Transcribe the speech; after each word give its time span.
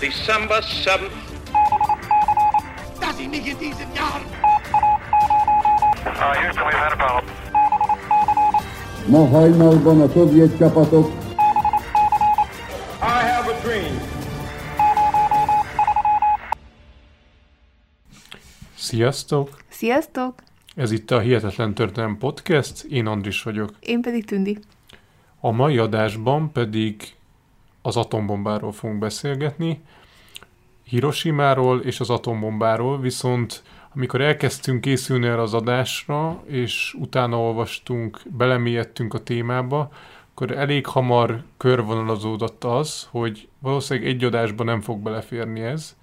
December 0.00 0.60
7th. 0.62 1.10
Dass 3.00 3.18
ich 3.18 3.28
mich 3.28 3.46
in 3.46 3.58
diesen 3.58 3.94
Jahren 3.94 4.24
Uh, 6.18 6.34
Houston, 6.40 6.64
we've 6.64 6.74
had 6.74 6.92
a 6.92 6.96
problem. 6.96 7.34
Ma 9.06 9.26
hajnalban 9.28 10.00
a 10.00 10.08
szovjet 10.08 10.58
csapatok 10.58 11.06
I 13.00 13.22
have 13.28 13.50
a 13.52 13.60
dream. 13.62 14.00
Sziasztok! 18.76 19.56
Sziasztok! 19.68 20.34
Ez 20.74 20.90
itt 20.90 21.10
a 21.10 21.18
Hihetetlen 21.20 21.74
Történelem 21.74 22.18
Podcast, 22.18 22.84
én 22.84 23.06
Andris 23.06 23.42
vagyok. 23.42 23.70
Én 23.80 24.00
pedig 24.00 24.24
Tündi. 24.24 24.58
A 25.40 25.50
mai 25.50 25.78
adásban 25.78 26.52
pedig 26.52 27.15
az 27.86 27.96
atombombáról 27.96 28.72
fogunk 28.72 28.98
beszélgetni, 28.98 29.80
Hiroshimáról 30.82 31.80
és 31.80 32.00
az 32.00 32.10
atombombáról, 32.10 33.00
viszont 33.00 33.62
amikor 33.94 34.20
elkezdtünk 34.20 34.80
készülni 34.80 35.26
erre 35.26 35.40
az 35.40 35.54
adásra, 35.54 36.42
és 36.46 36.94
utána 36.98 37.40
olvastunk, 37.40 38.20
belemélyedtünk 38.36 39.14
a 39.14 39.22
témába, 39.22 39.90
akkor 40.30 40.50
elég 40.50 40.86
hamar 40.86 41.42
körvonalazódott 41.56 42.64
az, 42.64 43.08
hogy 43.10 43.48
valószínűleg 43.58 44.08
egy 44.08 44.24
adásban 44.24 44.66
nem 44.66 44.80
fog 44.80 44.98
beleférni 44.98 45.60
ez, 45.60 45.96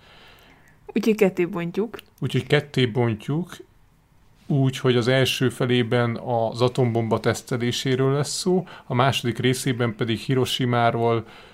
Úgyhogy 0.96 1.16
ketté 1.16 1.46
bontjuk. 1.46 1.98
Úgyhogy 2.20 2.48
ketté 2.48 2.86
bontjuk, 2.86 3.58
úgy, 4.48 4.78
hogy 4.78 4.96
az 4.96 5.08
első 5.08 5.50
felében 5.50 6.18
az 6.18 6.62
atombomba 6.62 7.20
teszteléséről 7.20 8.14
lesz 8.14 8.38
szó, 8.38 8.68
a 8.86 8.94
második 8.94 9.38
részében 9.38 9.96
pedig 9.96 10.20
Hiroshimáról 10.20 11.16
ö, 11.16 11.53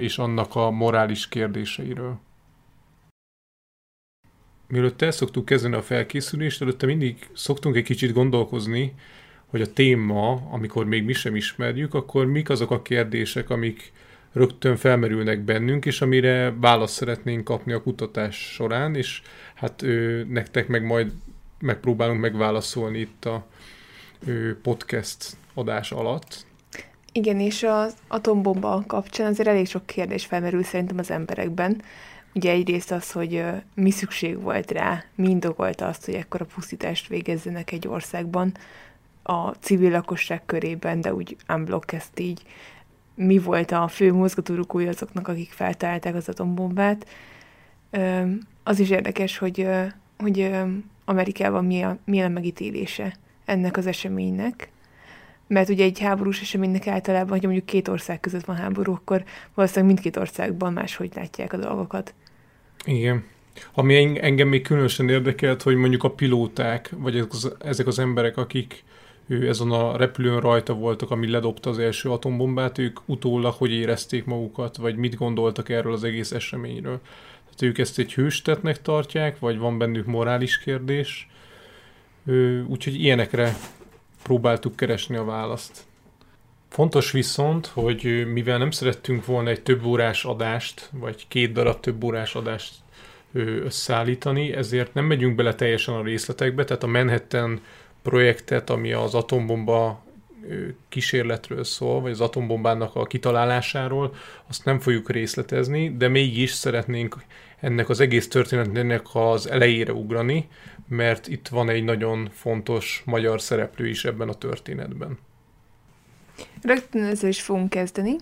és 0.00 0.18
annak 0.18 0.54
a 0.54 0.70
morális 0.70 1.28
kérdéseiről. 1.28 2.18
Mielőtt 4.66 5.02
el 5.02 5.10
szoktuk 5.10 5.44
kezdeni 5.44 5.74
a 5.74 5.82
felkészülést, 5.82 6.62
előtte 6.62 6.86
mindig 6.86 7.28
szoktunk 7.32 7.76
egy 7.76 7.84
kicsit 7.84 8.12
gondolkozni, 8.12 8.94
hogy 9.46 9.60
a 9.60 9.72
téma, 9.72 10.48
amikor 10.50 10.84
még 10.84 11.04
mi 11.04 11.12
sem 11.12 11.36
ismerjük, 11.36 11.94
akkor 11.94 12.26
mik 12.26 12.48
azok 12.50 12.70
a 12.70 12.82
kérdések, 12.82 13.50
amik 13.50 13.92
rögtön 14.32 14.76
felmerülnek 14.76 15.40
bennünk, 15.40 15.86
és 15.86 16.00
amire 16.00 16.54
választ 16.60 16.94
szeretnénk 16.94 17.44
kapni 17.44 17.72
a 17.72 17.82
kutatás 17.82 18.52
során, 18.52 18.94
és 18.94 19.22
hát 19.54 19.82
ő, 19.82 20.24
nektek 20.24 20.68
meg 20.68 20.84
majd 20.84 21.12
megpróbálunk 21.60 22.20
megválaszolni 22.20 22.98
itt 22.98 23.24
a 23.24 23.46
ő, 24.26 24.58
podcast 24.62 25.36
adás 25.54 25.92
alatt. 25.92 26.46
Igen, 27.12 27.40
és 27.40 27.62
az 27.62 27.94
atombomba 28.08 28.84
kapcsán 28.86 29.26
azért 29.26 29.48
elég 29.48 29.66
sok 29.66 29.86
kérdés 29.86 30.26
felmerül 30.26 30.62
szerintem 30.62 30.98
az 30.98 31.10
emberekben. 31.10 31.82
Ugye 32.34 32.50
egyrészt 32.50 32.90
az, 32.90 33.12
hogy 33.12 33.44
mi 33.74 33.90
szükség 33.90 34.40
volt 34.40 34.70
rá, 34.70 35.04
mi 35.14 35.28
indokolta 35.28 35.86
azt, 35.86 36.04
hogy 36.04 36.14
ekkora 36.14 36.44
pusztítást 36.44 37.08
végezzenek 37.08 37.72
egy 37.72 37.88
országban 37.88 38.54
a 39.22 39.48
civil 39.50 39.90
lakosság 39.90 40.42
körében, 40.46 41.00
de 41.00 41.14
úgy 41.14 41.36
unblock 41.48 41.92
ezt 41.92 42.20
így 42.20 42.42
mi 43.14 43.38
volt 43.38 43.70
a 43.70 43.88
fő 43.88 44.12
mozgatórugója 44.12 44.88
azoknak, 44.88 45.28
akik 45.28 45.50
feltalálták 45.50 46.14
az 46.14 46.28
atombombát. 46.28 47.06
Az 48.62 48.78
is 48.78 48.90
érdekes, 48.90 49.38
hogy, 49.38 49.68
hogy 50.18 50.50
Amerikában 51.04 51.64
mi 51.64 51.82
a, 51.82 51.98
milyen 52.04 52.30
a 52.30 52.34
megítélése 52.34 53.14
ennek 53.44 53.76
az 53.76 53.86
eseménynek. 53.86 54.70
Mert 55.50 55.68
ugye 55.68 55.84
egy 55.84 55.98
háborús 55.98 56.40
eseménynek 56.40 56.86
általában, 56.86 57.30
hogy 57.30 57.42
mondjuk 57.42 57.66
két 57.66 57.88
ország 57.88 58.20
között 58.20 58.44
van 58.44 58.56
háború, 58.56 58.92
akkor 58.92 59.24
valószínűleg 59.54 59.92
mindkét 59.92 60.16
országban 60.16 60.72
máshogy 60.72 61.10
látják 61.14 61.52
a 61.52 61.56
dolgokat. 61.56 62.14
Igen. 62.84 63.24
Ami 63.74 63.96
en- 63.96 64.16
engem 64.16 64.48
még 64.48 64.62
különösen 64.62 65.08
érdekelt, 65.08 65.62
hogy 65.62 65.76
mondjuk 65.76 66.04
a 66.04 66.10
pilóták, 66.10 66.90
vagy 66.96 67.26
ezek 67.58 67.86
az, 67.86 67.98
emberek, 67.98 68.36
akik 68.36 68.84
ő, 69.26 69.48
ezen 69.48 69.70
a 69.70 69.96
repülőn 69.96 70.40
rajta 70.40 70.74
voltak, 70.74 71.10
ami 71.10 71.30
ledobta 71.30 71.70
az 71.70 71.78
első 71.78 72.10
atombombát, 72.10 72.78
ők 72.78 72.98
utólag 73.06 73.54
hogy 73.54 73.72
érezték 73.72 74.24
magukat, 74.24 74.76
vagy 74.76 74.96
mit 74.96 75.14
gondoltak 75.14 75.68
erről 75.68 75.92
az 75.92 76.04
egész 76.04 76.32
eseményről. 76.32 77.00
Tehát 77.44 77.62
ők 77.62 77.78
ezt 77.78 77.98
egy 77.98 78.14
hőstetnek 78.14 78.82
tartják, 78.82 79.38
vagy 79.38 79.58
van 79.58 79.78
bennük 79.78 80.06
morális 80.06 80.58
kérdés. 80.58 81.28
Úgyhogy 82.66 82.94
ilyenekre 82.94 83.56
próbáltuk 84.22 84.76
keresni 84.76 85.16
a 85.16 85.24
választ. 85.24 85.88
Fontos 86.68 87.12
viszont, 87.12 87.66
hogy 87.66 88.26
mivel 88.32 88.58
nem 88.58 88.70
szerettünk 88.70 89.26
volna 89.26 89.50
egy 89.50 89.62
több 89.62 89.84
órás 89.84 90.24
adást, 90.24 90.88
vagy 90.92 91.28
két 91.28 91.52
darab 91.52 91.80
több 91.80 92.04
órás 92.04 92.34
adást 92.34 92.74
összeállítani, 93.64 94.52
ezért 94.52 94.94
nem 94.94 95.04
megyünk 95.04 95.34
bele 95.34 95.54
teljesen 95.54 95.94
a 95.94 96.02
részletekbe, 96.02 96.64
tehát 96.64 96.82
a 96.82 96.86
Manhattan 96.86 97.60
projektet, 98.02 98.70
ami 98.70 98.92
az 98.92 99.14
atombomba 99.14 100.04
kísérletről 100.88 101.64
szól, 101.64 102.00
vagy 102.00 102.10
az 102.10 102.20
atombombának 102.20 102.94
a 102.94 103.04
kitalálásáról, 103.04 104.14
azt 104.48 104.64
nem 104.64 104.78
fogjuk 104.78 105.10
részletezni, 105.10 105.96
de 105.96 106.08
mégis 106.08 106.50
szeretnénk 106.50 107.16
ennek 107.60 107.88
az 107.88 108.00
egész 108.00 108.28
történetnek 108.28 109.06
az 109.12 109.50
elejére 109.50 109.92
ugrani, 109.92 110.48
mert 110.88 111.28
itt 111.28 111.48
van 111.48 111.68
egy 111.68 111.84
nagyon 111.84 112.28
fontos 112.32 113.02
magyar 113.06 113.40
szereplő 113.40 113.88
is 113.88 114.04
ebben 114.04 114.28
a 114.28 114.34
történetben. 114.34 115.18
Rögtön 116.62 117.04
ezzel 117.04 117.28
is 117.28 117.42
fogunk 117.42 117.70
kezdeni. 117.70 118.16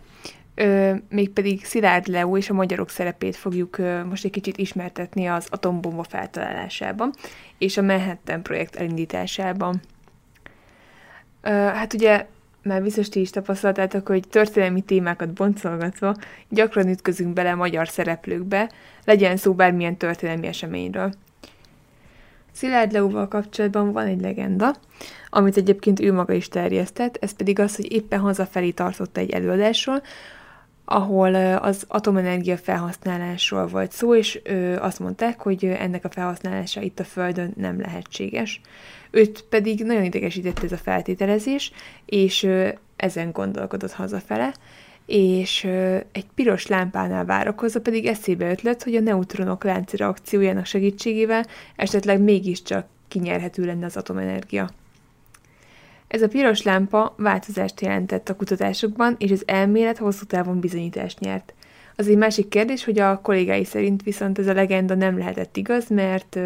Ö, 0.54 0.94
mégpedig 1.08 1.64
Szilárd 1.64 2.06
Leo 2.06 2.36
és 2.36 2.50
a 2.50 2.54
magyarok 2.54 2.90
szerepét 2.90 3.36
fogjuk 3.36 3.78
ö, 3.78 4.04
most 4.04 4.24
egy 4.24 4.30
kicsit 4.30 4.56
ismertetni 4.56 5.26
az 5.26 5.46
atombomba 5.50 6.02
feltalálásában 6.02 7.12
és 7.58 7.76
a 7.76 7.82
Manhattan 7.82 8.42
projekt 8.42 8.76
elindításában. 8.76 9.80
Ö, 11.42 11.48
hát 11.50 11.92
ugye 11.92 12.26
már 12.68 12.82
biztos 12.82 13.08
ti 13.08 13.20
is 13.20 13.30
tapasztaltátok, 13.30 14.06
hogy 14.08 14.28
történelmi 14.28 14.80
témákat 14.80 15.32
boncolgatva 15.32 16.16
gyakran 16.48 16.88
ütközünk 16.88 17.32
bele 17.32 17.54
magyar 17.54 17.88
szereplőkbe, 17.88 18.70
legyen 19.04 19.36
szó 19.36 19.54
bármilyen 19.54 19.96
történelmi 19.96 20.46
eseményről. 20.46 21.12
Szilárd 22.52 22.92
Leóval 22.92 23.28
kapcsolatban 23.28 23.92
van 23.92 24.06
egy 24.06 24.20
legenda, 24.20 24.74
amit 25.28 25.56
egyébként 25.56 26.00
ő 26.00 26.12
maga 26.12 26.32
is 26.32 26.48
terjesztett, 26.48 27.16
ez 27.20 27.32
pedig 27.32 27.58
az, 27.58 27.76
hogy 27.76 27.92
éppen 27.92 28.20
hazafelé 28.20 28.70
tartotta 28.70 29.20
egy 29.20 29.30
előadásról, 29.30 30.02
ahol 30.90 31.34
az 31.56 31.84
atomenergia 31.88 32.56
felhasználásról 32.56 33.66
volt 33.66 33.92
szó, 33.92 34.14
és 34.14 34.40
azt 34.78 34.98
mondták, 34.98 35.40
hogy 35.40 35.64
ennek 35.64 36.04
a 36.04 36.10
felhasználása 36.10 36.80
itt 36.80 37.00
a 37.00 37.04
Földön 37.04 37.52
nem 37.56 37.80
lehetséges. 37.80 38.60
Őt 39.10 39.44
pedig 39.48 39.84
nagyon 39.84 40.04
idegesített 40.04 40.62
ez 40.62 40.72
a 40.72 40.76
feltételezés, 40.76 41.72
és 42.04 42.48
ezen 42.96 43.30
gondolkodott 43.30 43.92
hazafele, 43.92 44.54
és 45.06 45.64
egy 46.12 46.26
piros 46.34 46.66
lámpánál 46.66 47.24
várakozva 47.24 47.80
pedig 47.80 48.06
eszébe 48.06 48.50
ötlött, 48.50 48.82
hogy 48.82 48.94
a 48.94 49.00
neutronok 49.00 49.64
lánci 49.64 49.96
reakciójának 49.96 50.64
segítségével 50.64 51.44
esetleg 51.76 52.20
mégiscsak 52.20 52.86
kinyerhető 53.08 53.64
lenne 53.64 53.86
az 53.86 53.96
atomenergia. 53.96 54.68
Ez 56.08 56.22
a 56.22 56.28
piros 56.28 56.62
lámpa 56.62 57.14
változást 57.18 57.80
jelentett 57.80 58.28
a 58.28 58.36
kutatásokban, 58.36 59.14
és 59.18 59.30
az 59.30 59.42
elmélet 59.46 59.98
hosszú 59.98 60.24
távon 60.24 60.60
bizonyítást 60.60 61.20
nyert. 61.20 61.54
Az 61.96 62.08
egy 62.08 62.16
másik 62.16 62.48
kérdés, 62.48 62.84
hogy 62.84 62.98
a 62.98 63.20
kollégái 63.20 63.64
szerint 63.64 64.02
viszont 64.02 64.38
ez 64.38 64.46
a 64.46 64.52
legenda 64.52 64.94
nem 64.94 65.18
lehetett 65.18 65.56
igaz, 65.56 65.88
mert 65.88 66.38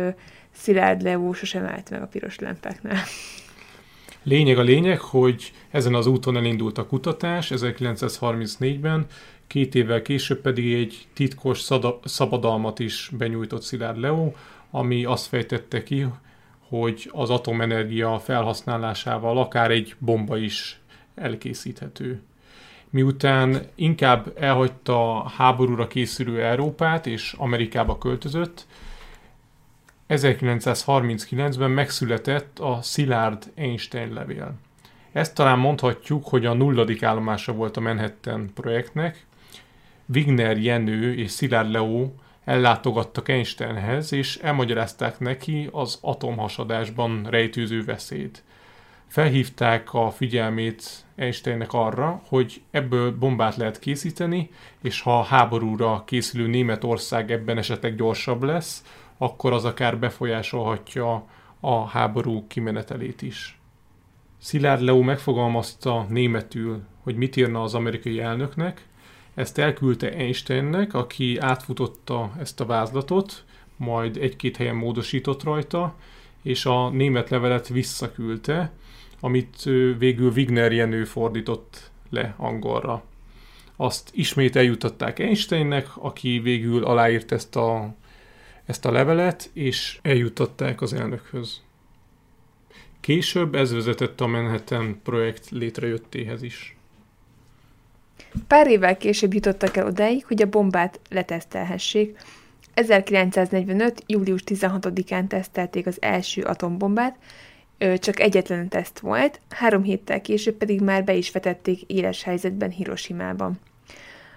Szilárd 0.53 1.03
Leó 1.03 1.33
sosem 1.33 1.65
állt 1.65 1.91
meg 1.91 2.03
a 2.03 2.06
piros 2.06 2.39
lámpáknál. 2.39 3.03
Lényeg 4.23 4.59
a 4.59 4.62
lényeg, 4.62 5.00
hogy 5.00 5.53
ezen 5.71 5.94
az 5.94 6.06
úton 6.06 6.37
elindult 6.37 6.79
a 6.79 6.87
kutatás 6.87 7.53
1934-ben, 7.55 9.06
két 9.47 9.75
évvel 9.75 10.03
később 10.03 10.41
pedig 10.41 10.73
egy 10.73 11.06
titkos 11.12 11.69
szabadalmat 12.05 12.79
is 12.79 13.11
benyújtott 13.19 13.62
Szilárd 13.62 13.99
Leo, 13.99 14.32
ami 14.70 15.05
azt 15.05 15.26
fejtette 15.26 15.82
ki, 15.82 16.06
hogy 16.79 17.11
az 17.13 17.31
atomenergia 17.31 18.19
felhasználásával 18.19 19.39
akár 19.39 19.71
egy 19.71 19.95
bomba 19.99 20.37
is 20.37 20.81
elkészíthető. 21.15 22.23
Miután 22.91 23.67
inkább 23.75 24.33
elhagyta 24.39 25.29
háborúra 25.37 25.87
készülő 25.87 26.43
Európát 26.43 27.07
és 27.07 27.35
Amerikába 27.39 27.99
költözött, 27.99 28.67
1939-ben 30.09 31.71
megszületett 31.71 32.59
a 32.59 32.79
Szilárd-Einstein 32.83 34.13
levél. 34.13 34.55
Ezt 35.13 35.35
talán 35.35 35.59
mondhatjuk, 35.59 36.27
hogy 36.27 36.47
a 36.47 36.53
nulladik 36.53 37.03
állomása 37.03 37.53
volt 37.53 37.77
a 37.77 37.81
Manhattan 37.81 38.51
projektnek. 38.55 39.27
Wigner 40.15 40.59
Jenő 40.59 41.15
és 41.15 41.31
Szilárd 41.31 41.71
Leo 41.71 42.11
ellátogattak 42.44 43.29
Einsteinhez, 43.29 44.12
és 44.12 44.37
elmagyarázták 44.37 45.19
neki 45.19 45.69
az 45.73 45.99
atomhasadásban 46.00 47.27
rejtőző 47.31 47.85
veszélyt. 47.85 48.43
felhívták 49.06 49.94
a 49.94 50.11
figyelmét 50.11 51.05
Einsteinnek 51.17 51.73
arra, 51.73 52.23
hogy 52.29 52.62
ebből 52.71 53.19
bombát 53.19 53.56
lehet 53.56 53.79
készíteni, 53.79 54.50
és 54.83 55.00
ha 55.00 55.19
a 55.19 55.23
háborúra 55.23 56.03
készülő 56.06 56.47
Németország 56.47 57.31
ebben 57.31 57.59
esetleg 57.59 57.97
gyorsabb 57.97 58.43
lesz, 58.43 58.85
akkor 59.19 59.53
az 59.53 59.65
akár 59.65 59.99
befolyásolhatja 59.99 61.27
a 61.61 61.87
háború 61.87 62.47
kimenetelét 62.47 63.23
is. 63.23 63.61
Szilárd 64.38 64.83
Leo 64.83 65.03
megfogalmazta 65.03 66.06
németül, 66.09 66.83
hogy 67.03 67.17
mit 67.17 67.37
írna 67.37 67.62
az 67.62 67.75
amerikai 67.75 68.21
elnöknek, 68.21 68.87
ezt 69.34 69.58
elküldte 69.58 70.12
Einsteinnek, 70.12 70.94
aki 70.94 71.38
átfutotta 71.38 72.32
ezt 72.38 72.61
a 72.61 72.67
vázlatot, 72.67 73.44
majd 73.76 74.17
egy-két 74.17 74.56
helyen 74.56 74.76
módosított 74.76 75.43
rajta, 75.43 75.94
és 76.43 76.64
a 76.64 76.90
német 76.90 77.31
levelet 77.31 77.69
visszaküldte, 77.69 78.73
amit 79.20 79.62
végül 79.99 80.32
Wigner 80.32 80.73
Jenő 80.73 81.05
fordított 81.05 81.90
le 82.11 82.34
angolra. 82.37 83.05
Azt 83.76 84.11
ismét 84.14 84.56
eljutották 84.56 85.19
Einsteinnek, 85.19 85.96
aki 85.96 86.38
végül 86.38 86.85
aláírt 86.85 87.32
ezt 87.32 87.56
a, 87.56 87.94
ezt 88.64 88.85
a 88.85 88.90
levelet, 88.90 89.50
és 89.52 89.99
eljutották 90.02 90.81
az 90.81 90.93
elnökhöz. 90.93 91.62
Később 93.00 93.55
ez 93.55 93.73
vezetett 93.73 94.20
a 94.20 94.26
Manhattan 94.26 95.00
projekt 95.02 95.50
létrejöttéhez 95.50 96.43
is. 96.43 96.76
Pár 98.46 98.67
évvel 98.67 98.96
később 98.96 99.34
jutottak 99.34 99.76
el 99.76 99.87
odáig, 99.87 100.25
hogy 100.26 100.43
a 100.43 100.49
bombát 100.49 101.00
letesztelhessék. 101.11 102.19
1945. 102.75 104.02
július 104.06 104.43
16-án 104.46 105.26
tesztelték 105.26 105.87
az 105.87 105.96
első 106.00 106.43
atombombát, 106.43 107.17
csak 107.99 108.20
egyetlen 108.20 108.69
teszt 108.69 108.99
volt, 108.99 109.40
három 109.49 109.82
héttel 109.82 110.20
később 110.20 110.55
pedig 110.55 110.81
már 110.81 111.05
be 111.05 111.14
is 111.14 111.31
vetették 111.31 111.82
éles 111.82 112.23
helyzetben 112.23 112.70
Hiroshima-ban. 112.70 113.61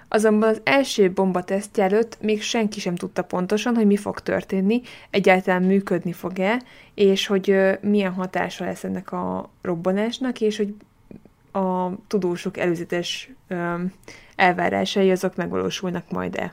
Azonban 0.08 0.50
az 0.50 0.62
első 0.64 1.12
bombateszt 1.12 1.78
előtt 1.78 2.18
még 2.22 2.42
senki 2.42 2.80
sem 2.80 2.96
tudta 2.96 3.24
pontosan, 3.24 3.76
hogy 3.76 3.86
mi 3.86 3.98
fog 3.98 4.20
történni, 4.20 4.82
egyáltalán 5.10 5.64
működni 5.64 6.12
fog-e, 6.12 6.62
és 6.94 7.28
hogy 7.28 7.56
milyen 7.82 8.14
hatása 8.14 8.66
lesz 8.66 8.84
ennek 8.84 9.12
a 9.12 9.50
robbanásnak, 9.62 10.42
és 10.42 10.58
hogy 10.58 10.74
a 11.56 11.98
tudósok 12.08 12.58
előzetes 12.58 13.30
elvárásai 14.36 15.12
azok 15.12 15.36
megvalósulnak 15.36 16.12
majd-e. 16.12 16.52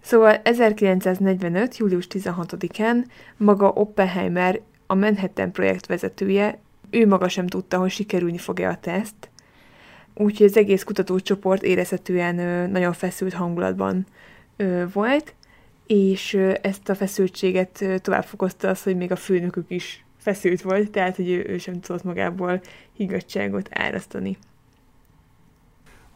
Szóval 0.00 0.40
1945. 0.44 1.76
július 1.76 2.06
16-án 2.10 3.04
maga 3.36 3.68
Oppenheimer, 3.68 4.60
a 4.86 4.94
Manhattan 4.94 5.52
projekt 5.52 5.86
vezetője, 5.86 6.58
ő 6.90 7.06
maga 7.06 7.28
sem 7.28 7.46
tudta, 7.46 7.78
hogy 7.78 7.90
sikerülni 7.90 8.38
fog-e 8.38 8.68
a 8.68 8.76
teszt, 8.76 9.30
úgyhogy 10.14 10.46
az 10.46 10.56
egész 10.56 10.82
kutatócsoport 10.82 11.62
érezhetően 11.62 12.70
nagyon 12.70 12.92
feszült 12.92 13.32
hangulatban 13.32 14.06
volt, 14.92 15.34
és 15.86 16.34
ezt 16.62 16.88
a 16.88 16.94
feszültséget 16.94 17.84
tovább 18.02 18.24
fokozta 18.24 18.68
az, 18.68 18.82
hogy 18.82 18.96
még 18.96 19.10
a 19.10 19.16
főnökük 19.16 19.70
is 19.70 20.04
feszült 20.22 20.62
volt, 20.62 20.90
tehát 20.90 21.16
hogy 21.16 21.28
ő, 21.28 21.44
ő 21.48 21.58
sem 21.58 21.80
tudott 21.80 22.02
magából 22.02 22.60
higgadságot 22.92 23.68
árasztani. 23.70 24.36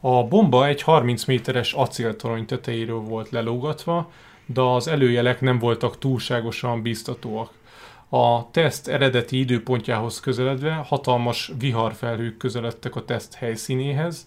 A 0.01 0.25
bomba 0.25 0.67
egy 0.67 0.83
30 0.83 1.25
méteres 1.25 1.73
acéltorony 1.73 2.47
tetejéről 2.47 3.01
volt 3.01 3.31
lelógatva, 3.31 4.11
de 4.47 4.61
az 4.61 4.89
előjelek 4.89 5.41
nem 5.41 5.59
voltak 5.59 5.99
túlságosan 5.99 6.83
biztatóak. 6.83 7.53
A 8.09 8.51
teszt 8.51 8.89
eredeti 8.89 9.39
időpontjához 9.39 10.21
közeledve 10.21 10.73
hatalmas 10.73 11.53
viharfelhők 11.59 12.37
közeledtek 12.37 12.97
a 12.97 13.05
teszt 13.05 13.35
helyszínéhez, 13.35 14.27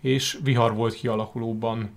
és 0.00 0.38
vihar 0.42 0.74
volt 0.74 0.94
kialakulóban. 0.94 1.90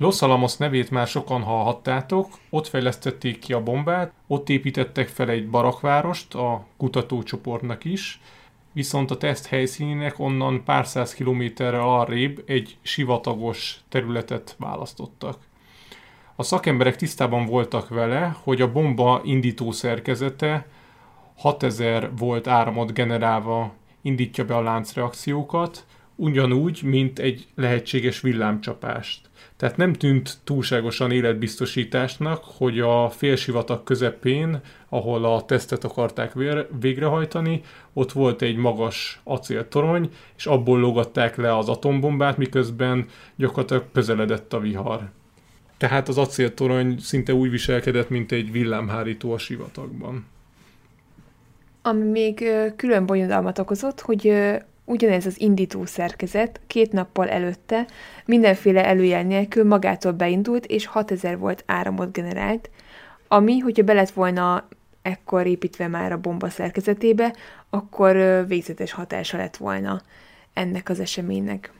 Los 0.00 0.22
Alamos 0.22 0.56
nevét 0.56 0.90
már 0.90 1.06
sokan 1.06 1.42
hallhattátok, 1.42 2.38
ott 2.50 2.66
fejlesztették 2.66 3.38
ki 3.38 3.52
a 3.52 3.62
bombát, 3.62 4.12
ott 4.26 4.48
építettek 4.48 5.08
fel 5.08 5.28
egy 5.28 5.50
barakvárost 5.50 6.34
a 6.34 6.66
kutatócsoportnak 6.76 7.84
is, 7.84 8.20
viszont 8.72 9.10
a 9.10 9.16
teszt 9.16 9.46
helyszínének 9.46 10.18
onnan 10.18 10.64
pár 10.64 10.86
száz 10.86 11.14
kilométerre 11.14 11.80
arrébb 11.80 12.42
egy 12.46 12.76
sivatagos 12.82 13.80
területet 13.88 14.54
választottak. 14.58 15.38
A 16.36 16.42
szakemberek 16.42 16.96
tisztában 16.96 17.46
voltak 17.46 17.88
vele, 17.88 18.36
hogy 18.42 18.60
a 18.60 18.72
bomba 18.72 19.20
indító 19.24 19.70
szerkezete 19.70 20.66
6000 21.36 22.10
volt 22.16 22.46
áramot 22.46 22.92
generálva 22.92 23.72
indítja 24.02 24.44
be 24.44 24.56
a 24.56 24.62
láncreakciókat, 24.62 25.86
ugyanúgy, 26.14 26.82
mint 26.82 27.18
egy 27.18 27.46
lehetséges 27.54 28.20
villámcsapást. 28.20 29.27
Tehát 29.58 29.76
nem 29.76 29.92
tűnt 29.92 30.38
túlságosan 30.44 31.10
életbiztosításnak, 31.10 32.44
hogy 32.44 32.80
a 32.80 33.10
félsivatag 33.10 33.84
közepén, 33.84 34.60
ahol 34.88 35.24
a 35.24 35.44
tesztet 35.44 35.84
akarták 35.84 36.32
végrehajtani, 36.80 37.60
ott 37.92 38.12
volt 38.12 38.42
egy 38.42 38.56
magas 38.56 39.20
acéltorony, 39.24 40.10
és 40.36 40.46
abból 40.46 40.80
logatták 40.80 41.36
le 41.36 41.56
az 41.56 41.68
atombombát, 41.68 42.36
miközben 42.36 43.06
gyakorlatilag 43.36 43.84
közeledett 43.92 44.52
a 44.52 44.58
vihar. 44.58 45.10
Tehát 45.76 46.08
az 46.08 46.18
acéltorony 46.18 46.98
szinte 46.98 47.34
úgy 47.34 47.50
viselkedett, 47.50 48.08
mint 48.08 48.32
egy 48.32 48.52
villámhárító 48.52 49.32
a 49.32 49.38
sivatagban. 49.38 50.26
Ami 51.82 52.04
még 52.04 52.44
külön 52.76 53.06
bonyodalmat 53.06 53.58
okozott, 53.58 54.00
hogy 54.00 54.32
ugyanez 54.88 55.26
az 55.26 55.40
indító 55.40 55.84
szerkezet 55.84 56.60
két 56.66 56.92
nappal 56.92 57.28
előtte 57.28 57.86
mindenféle 58.24 58.86
előjel 58.86 59.22
nélkül 59.22 59.64
magától 59.64 60.12
beindult, 60.12 60.66
és 60.66 60.86
6000 60.86 61.38
volt 61.38 61.62
áramot 61.66 62.12
generált, 62.12 62.70
ami, 63.28 63.58
hogyha 63.58 63.82
be 63.82 64.06
volna 64.14 64.68
ekkor 65.02 65.46
építve 65.46 65.88
már 65.88 66.12
a 66.12 66.18
bomba 66.18 66.48
szerkezetébe, 66.48 67.34
akkor 67.70 68.44
végzetes 68.46 68.92
hatása 68.92 69.36
lett 69.36 69.56
volna 69.56 70.02
ennek 70.52 70.88
az 70.88 71.00
eseménynek. 71.00 71.72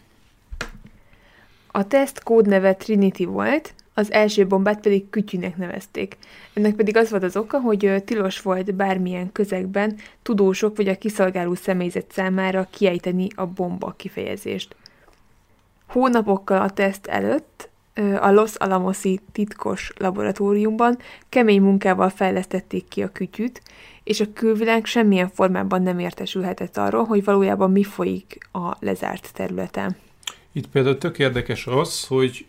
A 1.70 1.86
teszt 1.86 2.22
kódneve 2.22 2.74
Trinity 2.74 3.24
volt, 3.24 3.74
az 3.98 4.12
első 4.12 4.46
bombát 4.46 4.80
pedig 4.80 5.10
kütyűnek 5.10 5.56
nevezték. 5.56 6.16
Ennek 6.52 6.74
pedig 6.74 6.96
az 6.96 7.10
volt 7.10 7.22
az 7.22 7.36
oka, 7.36 7.60
hogy 7.60 8.02
tilos 8.04 8.40
volt 8.40 8.74
bármilyen 8.74 9.32
közegben 9.32 9.96
tudósok 10.22 10.76
vagy 10.76 10.88
a 10.88 10.98
kiszolgáló 10.98 11.54
személyzet 11.54 12.12
számára 12.12 12.68
kiejteni 12.70 13.28
a 13.34 13.46
bomba 13.46 13.94
kifejezést. 13.96 14.76
Hónapokkal 15.86 16.60
a 16.60 16.70
teszt 16.70 17.06
előtt 17.06 17.68
a 18.20 18.30
Los 18.30 18.54
Alamosi 18.54 19.20
titkos 19.32 19.92
laboratóriumban 19.96 20.98
kemény 21.28 21.62
munkával 21.62 22.08
fejlesztették 22.08 22.88
ki 22.88 23.02
a 23.02 23.12
kütyüt, 23.12 23.62
és 24.04 24.20
a 24.20 24.32
külvilág 24.32 24.84
semmilyen 24.84 25.28
formában 25.28 25.82
nem 25.82 25.98
értesülhetett 25.98 26.76
arról, 26.76 27.04
hogy 27.04 27.24
valójában 27.24 27.70
mi 27.70 27.82
folyik 27.82 28.48
a 28.52 28.76
lezárt 28.80 29.30
területen. 29.34 29.96
Itt 30.52 30.66
például 30.68 30.98
tök 30.98 31.18
érdekes 31.18 31.66
az, 31.66 32.06
hogy 32.06 32.46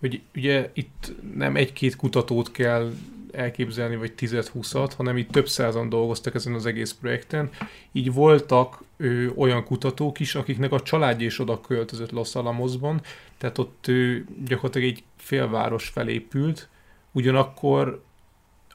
hogy 0.00 0.20
ugye 0.34 0.70
itt 0.74 1.12
nem 1.34 1.56
egy-két 1.56 1.96
kutatót 1.96 2.50
kell 2.50 2.92
elképzelni, 3.32 3.96
vagy 3.96 4.12
10-20-at, 4.18 4.90
hanem 4.96 5.16
itt 5.16 5.30
több 5.30 5.48
százan 5.48 5.88
dolgoztak 5.88 6.34
ezen 6.34 6.54
az 6.54 6.66
egész 6.66 6.92
projekten. 7.00 7.50
Így 7.92 8.12
voltak 8.12 8.82
ö, 8.96 9.26
olyan 9.36 9.64
kutatók 9.64 10.20
is, 10.20 10.34
akiknek 10.34 10.72
a 10.72 10.80
családja 10.80 11.26
is 11.26 11.38
oda 11.38 11.60
költözött 11.60 12.10
Los 12.10 12.34
Alamosban, 12.34 13.00
tehát 13.38 13.58
ott 13.58 13.86
ö, 13.88 14.16
gyakorlatilag 14.44 14.88
egy 14.88 15.02
félváros 15.16 15.88
felépült, 15.88 16.68
ugyanakkor 17.12 18.04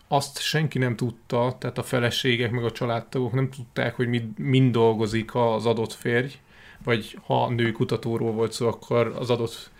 azt 0.07 0.39
senki 0.39 0.77
nem 0.77 0.95
tudta, 0.95 1.55
tehát 1.59 1.77
a 1.77 1.83
feleségek 1.83 2.51
meg 2.51 2.63
a 2.63 2.71
családtagok 2.71 3.33
nem 3.33 3.49
tudták, 3.49 3.95
hogy 3.95 4.07
mind, 4.07 4.39
mind 4.39 4.71
dolgozik 4.71 5.35
az 5.35 5.65
adott 5.65 5.93
férj, 5.93 6.33
vagy 6.83 7.17
ha 7.25 7.49
nő 7.49 7.71
kutatóról 7.71 8.31
volt 8.31 8.51
szó, 8.51 8.67
akkor 8.67 9.15
az 9.19 9.29
adott 9.29 9.71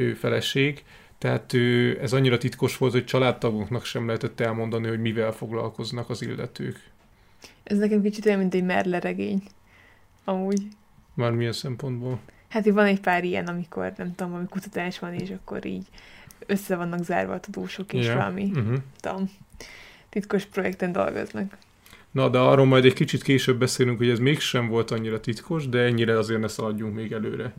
ő 0.00 0.14
feleség, 0.14 0.84
tehát 1.18 1.52
ő, 1.52 1.98
ez 2.02 2.12
annyira 2.12 2.38
titkos 2.38 2.76
volt, 2.76 2.92
hogy 2.92 3.04
családtagunknak 3.04 3.84
sem 3.84 4.06
lehetett 4.06 4.40
elmondani, 4.40 4.88
hogy 4.88 5.00
mivel 5.00 5.32
foglalkoznak 5.32 6.10
az 6.10 6.22
illetők. 6.22 6.90
Ez 7.62 7.78
nekem 7.78 8.02
kicsit 8.02 8.26
olyan, 8.26 8.38
mint 8.38 8.54
egy 8.54 8.64
Merle 8.64 9.00
regény. 9.00 9.42
Amúgy. 10.24 10.62
Már 11.14 11.32
milyen 11.32 11.52
szempontból? 11.52 12.20
Hát 12.48 12.66
van 12.66 12.84
egy 12.86 13.00
pár 13.00 13.24
ilyen, 13.24 13.46
amikor 13.46 13.92
nem 13.96 14.14
tudom, 14.14 14.34
ami 14.34 14.46
kutatás 14.48 14.98
van, 14.98 15.14
és 15.14 15.30
akkor 15.30 15.66
így 15.66 15.86
össze 16.46 16.76
vannak 16.76 17.04
zárva 17.04 17.32
a 17.32 17.40
tudósok, 17.40 17.92
és 17.92 18.04
yeah. 18.04 18.16
valami 18.16 18.50
uh-huh. 18.54 18.76
tudom, 19.00 19.30
titkos 20.08 20.44
projekten 20.44 20.92
dolgoznak. 20.92 21.56
Na, 22.10 22.28
de 22.28 22.38
arról 22.38 22.66
majd 22.66 22.84
egy 22.84 22.92
kicsit 22.92 23.22
később 23.22 23.58
beszélünk, 23.58 23.98
hogy 23.98 24.08
ez 24.08 24.18
mégsem 24.18 24.68
volt 24.68 24.90
annyira 24.90 25.20
titkos, 25.20 25.68
de 25.68 25.78
ennyire 25.78 26.18
azért 26.18 26.40
ne 26.40 26.48
szaladjunk 26.48 26.94
még 26.94 27.12
előre. 27.12 27.54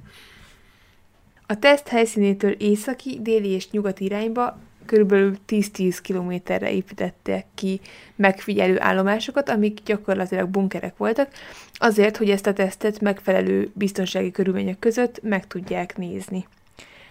A 1.51 1.59
teszt 1.59 1.87
helyszínétől 1.87 2.51
északi, 2.51 3.19
déli 3.21 3.49
és 3.49 3.69
nyugati 3.69 4.03
irányba 4.03 4.57
körülbelül 4.85 5.35
10-10 5.47 5.97
kilométerre 6.01 6.71
építettek 6.71 7.45
ki 7.55 7.79
megfigyelő 8.15 8.81
állomásokat, 8.81 9.49
amik 9.49 9.79
gyakorlatilag 9.85 10.49
bunkerek 10.49 10.97
voltak, 10.97 11.31
azért, 11.73 12.17
hogy 12.17 12.29
ezt 12.29 12.47
a 12.47 12.53
tesztet 12.53 12.99
megfelelő 12.99 13.71
biztonsági 13.73 14.31
körülmények 14.31 14.79
között 14.79 15.21
meg 15.23 15.47
tudják 15.47 15.97
nézni. 15.97 16.47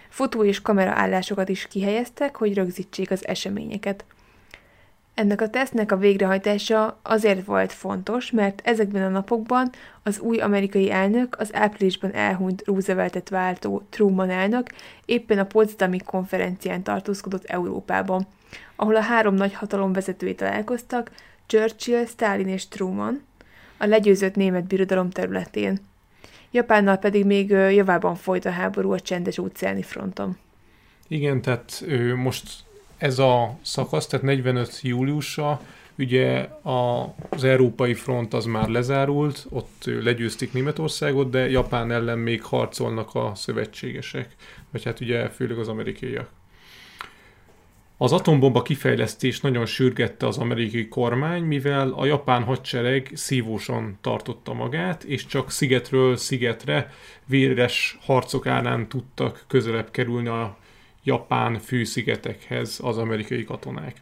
Fotó 0.09 0.43
és 0.43 0.61
kamera 0.61 0.91
állásokat 0.91 1.49
is 1.49 1.67
kihelyeztek, 1.67 2.35
hogy 2.35 2.53
rögzítsék 2.53 3.11
az 3.11 3.27
eseményeket. 3.27 4.05
Ennek 5.13 5.41
a 5.41 5.49
tesztnek 5.49 5.91
a 5.91 5.97
végrehajtása 5.97 6.99
azért 7.01 7.45
volt 7.45 7.73
fontos, 7.73 8.31
mert 8.31 8.61
ezekben 8.63 9.03
a 9.03 9.09
napokban 9.09 9.69
az 10.03 10.19
új 10.19 10.37
amerikai 10.37 10.91
elnök, 10.91 11.35
az 11.39 11.53
áprilisban 11.53 12.13
elhunyt 12.13 12.63
Rooseveltet 12.65 13.29
váltó 13.29 13.83
Truman 13.89 14.29
elnök 14.29 14.69
éppen 15.05 15.39
a 15.39 15.45
Potsdami 15.45 15.97
konferencián 15.97 16.83
tartózkodott 16.83 17.45
Európában, 17.45 18.27
ahol 18.75 18.95
a 18.95 19.01
három 19.01 19.33
nagy 19.33 19.53
hatalom 19.53 19.93
vezetői 19.93 20.35
találkoztak, 20.35 21.11
Churchill, 21.45 22.05
Stalin 22.05 22.47
és 22.47 22.67
Truman, 22.67 23.21
a 23.77 23.85
legyőzött 23.85 24.35
német 24.35 24.67
birodalom 24.67 25.09
területén. 25.09 25.79
Japánnal 26.51 26.97
pedig 26.97 27.25
még 27.25 27.49
javában 27.49 28.15
folyt 28.15 28.45
a 28.45 28.49
háború 28.49 28.91
a 28.91 28.99
csendes 28.99 29.37
óceáni 29.37 29.81
fronton. 29.81 30.37
Igen, 31.07 31.41
tehát 31.41 31.83
most 32.15 32.63
ez 33.01 33.19
a 33.19 33.57
szakasz, 33.61 34.07
tehát 34.07 34.25
45 34.25 34.79
júliusa, 34.81 35.61
ugye 35.97 36.49
az 36.61 37.43
európai 37.43 37.93
front 37.93 38.33
az 38.33 38.45
már 38.45 38.67
lezárult, 38.67 39.45
ott 39.49 39.83
legyőzték 39.85 40.53
Németországot, 40.53 41.29
de 41.29 41.49
Japán 41.49 41.91
ellen 41.91 42.17
még 42.17 42.43
harcolnak 42.43 43.15
a 43.15 43.31
szövetségesek, 43.35 44.35
vagy 44.71 44.83
hát 44.83 44.99
ugye 44.99 45.29
főleg 45.29 45.57
az 45.57 45.67
amerikaiak. 45.67 46.29
Az 47.97 48.11
atombomba 48.11 48.61
kifejlesztés 48.61 49.41
nagyon 49.41 49.65
sürgette 49.65 50.27
az 50.27 50.37
amerikai 50.37 50.87
kormány, 50.87 51.43
mivel 51.43 51.91
a 51.91 52.05
japán 52.05 52.43
hadsereg 52.43 53.11
szívósan 53.13 53.97
tartotta 54.01 54.53
magát, 54.53 55.03
és 55.03 55.25
csak 55.25 55.51
szigetről 55.51 56.15
szigetre 56.15 56.91
véres 57.25 57.97
harcok 58.01 58.47
árán 58.47 58.87
tudtak 58.87 59.43
közelebb 59.47 59.91
kerülni 59.91 60.27
a 60.27 60.57
japán 61.03 61.59
főszigetekhez 61.59 62.79
az 62.83 62.97
amerikai 62.97 63.43
katonák. 63.43 64.01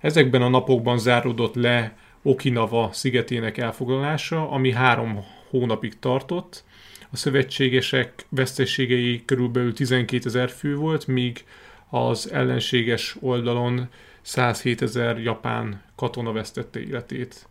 Ezekben 0.00 0.42
a 0.42 0.48
napokban 0.48 0.98
záródott 0.98 1.54
le 1.54 1.96
Okinawa 2.22 2.90
szigetének 2.92 3.58
elfoglalása, 3.58 4.50
ami 4.50 4.72
három 4.72 5.24
hónapig 5.50 5.98
tartott. 5.98 6.64
A 7.10 7.16
szövetségesek 7.16 8.26
veszteségei 8.28 9.22
körülbelül 9.24 9.72
12 9.72 10.28
ezer 10.28 10.50
fő 10.50 10.76
volt, 10.76 11.06
míg 11.06 11.44
az 11.90 12.32
ellenséges 12.32 13.16
oldalon 13.20 13.88
107 14.22 14.82
ezer 14.82 15.18
japán 15.18 15.82
katona 15.96 16.32
vesztette 16.32 16.80
életét. 16.80 17.48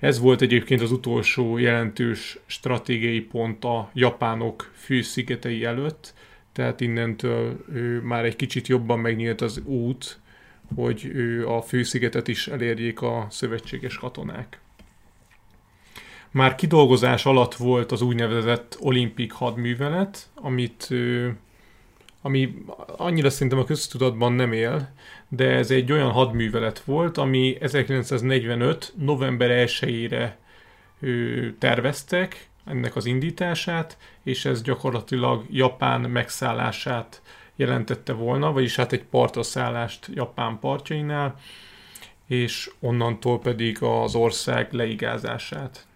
Ez 0.00 0.18
volt 0.18 0.40
egyébként 0.40 0.80
az 0.80 0.92
utolsó 0.92 1.58
jelentős 1.58 2.38
stratégiai 2.46 3.20
pont 3.20 3.64
a 3.64 3.90
japánok 3.94 4.70
főszigetei 4.74 5.64
előtt, 5.64 6.14
tehát 6.56 6.80
innentől 6.80 7.64
ő 7.72 8.00
már 8.00 8.24
egy 8.24 8.36
kicsit 8.36 8.66
jobban 8.66 8.98
megnyílt 8.98 9.40
az 9.40 9.62
út, 9.64 10.18
hogy 10.74 11.04
ő 11.04 11.48
a 11.48 11.62
főszigetet 11.62 12.28
is 12.28 12.48
elérjék 12.48 13.02
a 13.02 13.26
szövetséges 13.30 13.98
katonák. 13.98 14.60
Már 16.30 16.54
kidolgozás 16.54 17.26
alatt 17.26 17.54
volt 17.54 17.92
az 17.92 18.02
úgynevezett 18.02 18.76
olimpik 18.80 19.32
hadművelet, 19.32 20.28
amit 20.34 20.88
ami 22.22 22.54
annyira 22.96 23.30
szerintem 23.30 23.58
a 23.58 23.64
köztudatban 23.64 24.32
nem 24.32 24.52
él, 24.52 24.92
de 25.28 25.50
ez 25.50 25.70
egy 25.70 25.92
olyan 25.92 26.10
hadművelet 26.10 26.78
volt, 26.80 27.18
ami 27.18 27.56
1945. 27.60 28.92
november 28.96 29.68
1-ére 29.68 30.30
terveztek, 31.58 32.48
ennek 32.66 32.96
az 32.96 33.06
indítását, 33.06 33.96
és 34.22 34.44
ez 34.44 34.62
gyakorlatilag 34.62 35.44
Japán 35.50 36.00
megszállását 36.00 37.22
jelentette 37.56 38.12
volna, 38.12 38.52
vagyis 38.52 38.76
hát 38.76 38.92
egy 38.92 39.04
partaszállást 39.04 40.08
Japán 40.14 40.58
partjainál, 40.58 41.34
és 42.26 42.70
onnantól 42.80 43.38
pedig 43.38 43.82
az 43.82 44.14
ország 44.14 44.72
leigázását. 44.72 45.86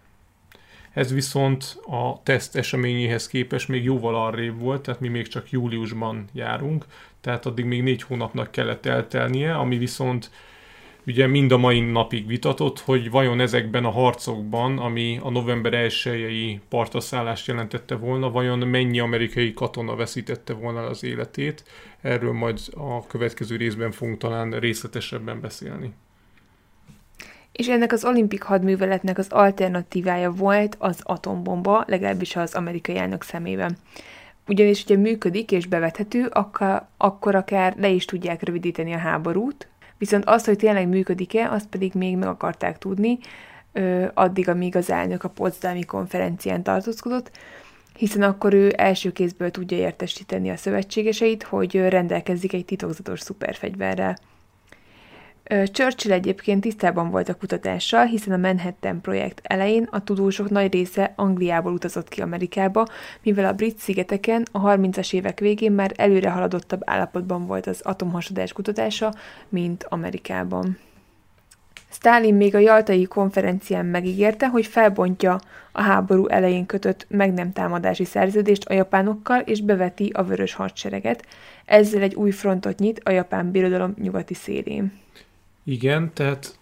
Ez 0.93 1.13
viszont 1.13 1.79
a 1.87 2.23
teszt 2.23 2.55
eseményéhez 2.55 3.27
képest 3.27 3.67
még 3.67 3.83
jóval 3.83 4.15
arrébb 4.15 4.59
volt, 4.59 4.81
tehát 4.81 4.99
mi 4.99 5.07
még 5.07 5.27
csak 5.27 5.51
júliusban 5.51 6.25
járunk, 6.33 6.85
tehát 7.21 7.45
addig 7.45 7.65
még 7.65 7.83
négy 7.83 8.03
hónapnak 8.03 8.51
kellett 8.51 8.85
eltelnie, 8.85 9.55
ami 9.55 9.77
viszont 9.77 10.31
ugye 11.05 11.27
mind 11.27 11.51
a 11.51 11.57
mai 11.57 11.79
napig 11.79 12.27
vitatott, 12.27 12.79
hogy 12.79 13.09
vajon 13.09 13.39
ezekben 13.39 13.85
a 13.85 13.89
harcokban, 13.89 14.77
ami 14.77 15.19
a 15.23 15.29
november 15.29 15.73
1 15.73 16.59
partaszállást 16.69 17.47
jelentette 17.47 17.95
volna, 17.95 18.31
vajon 18.31 18.59
mennyi 18.59 18.99
amerikai 18.99 19.53
katona 19.53 19.95
veszítette 19.95 20.53
volna 20.53 20.81
az 20.81 21.03
életét. 21.03 21.63
Erről 22.01 22.33
majd 22.33 22.59
a 22.73 23.07
következő 23.07 23.55
részben 23.55 23.91
fogunk 23.91 24.17
talán 24.17 24.51
részletesebben 24.51 25.41
beszélni. 25.41 25.93
És 27.51 27.67
ennek 27.67 27.91
az 27.91 28.05
olimpik 28.05 28.41
hadműveletnek 28.41 29.17
az 29.17 29.27
alternatívája 29.29 30.31
volt 30.31 30.75
az 30.79 30.99
atombomba, 31.03 31.83
legalábbis 31.87 32.35
az 32.35 32.55
amerikai 32.55 32.97
elnök 32.97 33.23
szemében. 33.23 33.77
Ugyanis, 34.47 34.83
hogyha 34.85 35.01
működik 35.01 35.51
és 35.51 35.65
bevethető, 35.65 36.29
akkor 36.97 37.35
akár 37.35 37.75
le 37.77 37.89
is 37.89 38.05
tudják 38.05 38.43
rövidíteni 38.43 38.93
a 38.93 38.97
háborút, 38.97 39.67
Viszont 40.01 40.25
azt, 40.25 40.45
hogy 40.45 40.57
tényleg 40.57 40.87
működik-e, 40.87 41.51
azt 41.51 41.67
pedig 41.67 41.93
még 41.93 42.17
meg 42.17 42.27
akarták 42.27 42.77
tudni, 42.77 43.17
addig, 44.13 44.49
amíg 44.49 44.75
az 44.75 44.89
elnök 44.89 45.23
a 45.23 45.29
Potsdami 45.29 45.85
konferencián 45.85 46.63
tartózkodott, 46.63 47.31
hiszen 47.97 48.21
akkor 48.21 48.53
ő 48.53 48.73
első 48.77 49.11
kézből 49.11 49.51
tudja 49.51 49.77
értesíteni 49.77 50.49
a 50.49 50.55
szövetségeseit, 50.55 51.43
hogy 51.43 51.75
rendelkezik 51.75 52.53
egy 52.53 52.65
titokzatos 52.65 53.19
szuperfegyverrel. 53.19 54.17
Churchill 55.51 56.11
egyébként 56.11 56.61
tisztában 56.61 57.09
volt 57.09 57.29
a 57.29 57.33
kutatással, 57.33 58.05
hiszen 58.05 58.33
a 58.33 58.47
Manhattan 58.47 59.01
projekt 59.01 59.39
elején 59.43 59.87
a 59.91 60.03
tudósok 60.03 60.49
nagy 60.49 60.71
része 60.73 61.13
Angliából 61.15 61.73
utazott 61.73 62.07
ki 62.07 62.21
Amerikába, 62.21 62.85
mivel 63.23 63.45
a 63.45 63.53
brit 63.53 63.77
szigeteken 63.77 64.45
a 64.51 64.61
30-as 64.61 65.13
évek 65.13 65.39
végén 65.39 65.71
már 65.71 65.91
előre 65.95 66.29
haladottabb 66.29 66.81
állapotban 66.85 67.45
volt 67.45 67.67
az 67.67 67.81
atomhasadás 67.83 68.53
kutatása, 68.53 69.13
mint 69.49 69.85
Amerikában. 69.89 70.77
Stalin 71.89 72.35
még 72.35 72.55
a 72.55 72.59
Jaltai 72.59 73.03
konferencián 73.03 73.85
megígérte, 73.85 74.47
hogy 74.47 74.65
felbontja 74.65 75.39
a 75.71 75.81
háború 75.81 76.27
elején 76.27 76.65
kötött 76.65 77.05
meg 77.09 77.33
nem 77.33 77.51
támadási 77.51 78.05
szerződést 78.05 78.65
a 78.65 78.73
japánokkal, 78.73 79.39
és 79.39 79.61
beveti 79.61 80.09
a 80.13 80.23
vörös 80.23 80.53
hadsereget. 80.53 81.25
Ezzel 81.65 82.01
egy 82.01 82.15
új 82.15 82.31
frontot 82.31 82.79
nyit 82.79 83.01
a 83.03 83.11
japán 83.11 83.51
birodalom 83.51 83.93
nyugati 83.97 84.33
szélén. 84.33 85.00
Igen, 85.63 86.13
tehát 86.13 86.59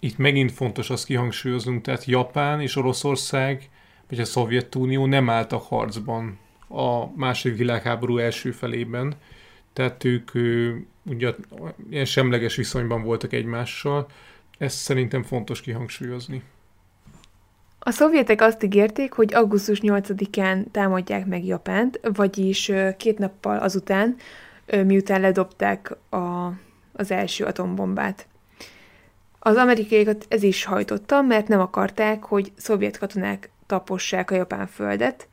itt 0.00 0.18
megint 0.18 0.52
fontos 0.52 0.90
azt 0.90 1.04
kihangsúlyoznunk, 1.04 1.82
tehát 1.82 2.04
Japán 2.04 2.60
és 2.60 2.76
Oroszország, 2.76 3.70
vagy 4.08 4.20
a 4.20 4.24
Szovjetunió 4.24 5.06
nem 5.06 5.30
álltak 5.30 5.62
harcban 5.62 6.38
a 6.68 7.06
második 7.16 7.58
világháború 7.58 8.18
első 8.18 8.50
felében, 8.50 9.14
tehát 9.72 10.04
ők 10.04 10.30
ugye 11.04 11.34
ilyen 11.90 12.04
semleges 12.04 12.56
viszonyban 12.56 13.02
voltak 13.02 13.32
egymással, 13.32 14.06
ezt 14.58 14.76
szerintem 14.76 15.22
fontos 15.22 15.60
kihangsúlyozni. 15.60 16.42
A 17.78 17.90
szovjetek 17.90 18.40
azt 18.40 18.62
ígérték, 18.62 19.12
hogy 19.12 19.34
augusztus 19.34 19.78
8-án 19.82 20.64
támadják 20.70 21.26
meg 21.26 21.44
Japánt, 21.44 22.00
vagyis 22.02 22.72
két 22.96 23.18
nappal 23.18 23.58
azután, 23.58 24.16
miután 24.66 25.20
ledobták 25.20 25.96
a, 26.10 26.52
az 26.92 27.10
első 27.10 27.44
atombombát. 27.44 28.26
Az 29.44 29.56
amerikaiakat 29.56 30.26
ez 30.28 30.42
is 30.42 30.64
hajtotta, 30.64 31.22
mert 31.22 31.48
nem 31.48 31.60
akarták, 31.60 32.24
hogy 32.24 32.52
szovjet 32.56 32.98
katonák 32.98 33.50
tapossák 33.66 34.30
a 34.30 34.34
japán 34.34 34.66
földet, 34.66 35.28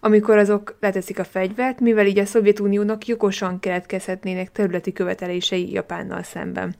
amikor 0.00 0.38
azok 0.38 0.76
leteszik 0.80 1.18
a 1.18 1.24
fegyvert, 1.24 1.80
mivel 1.80 2.06
így 2.06 2.18
a 2.18 2.24
Szovjetuniónak 2.24 3.06
jogosan 3.06 3.60
keletkezhetnének 3.60 4.52
területi 4.52 4.92
követelései 4.92 5.72
Japánnal 5.72 6.22
szemben. 6.22 6.74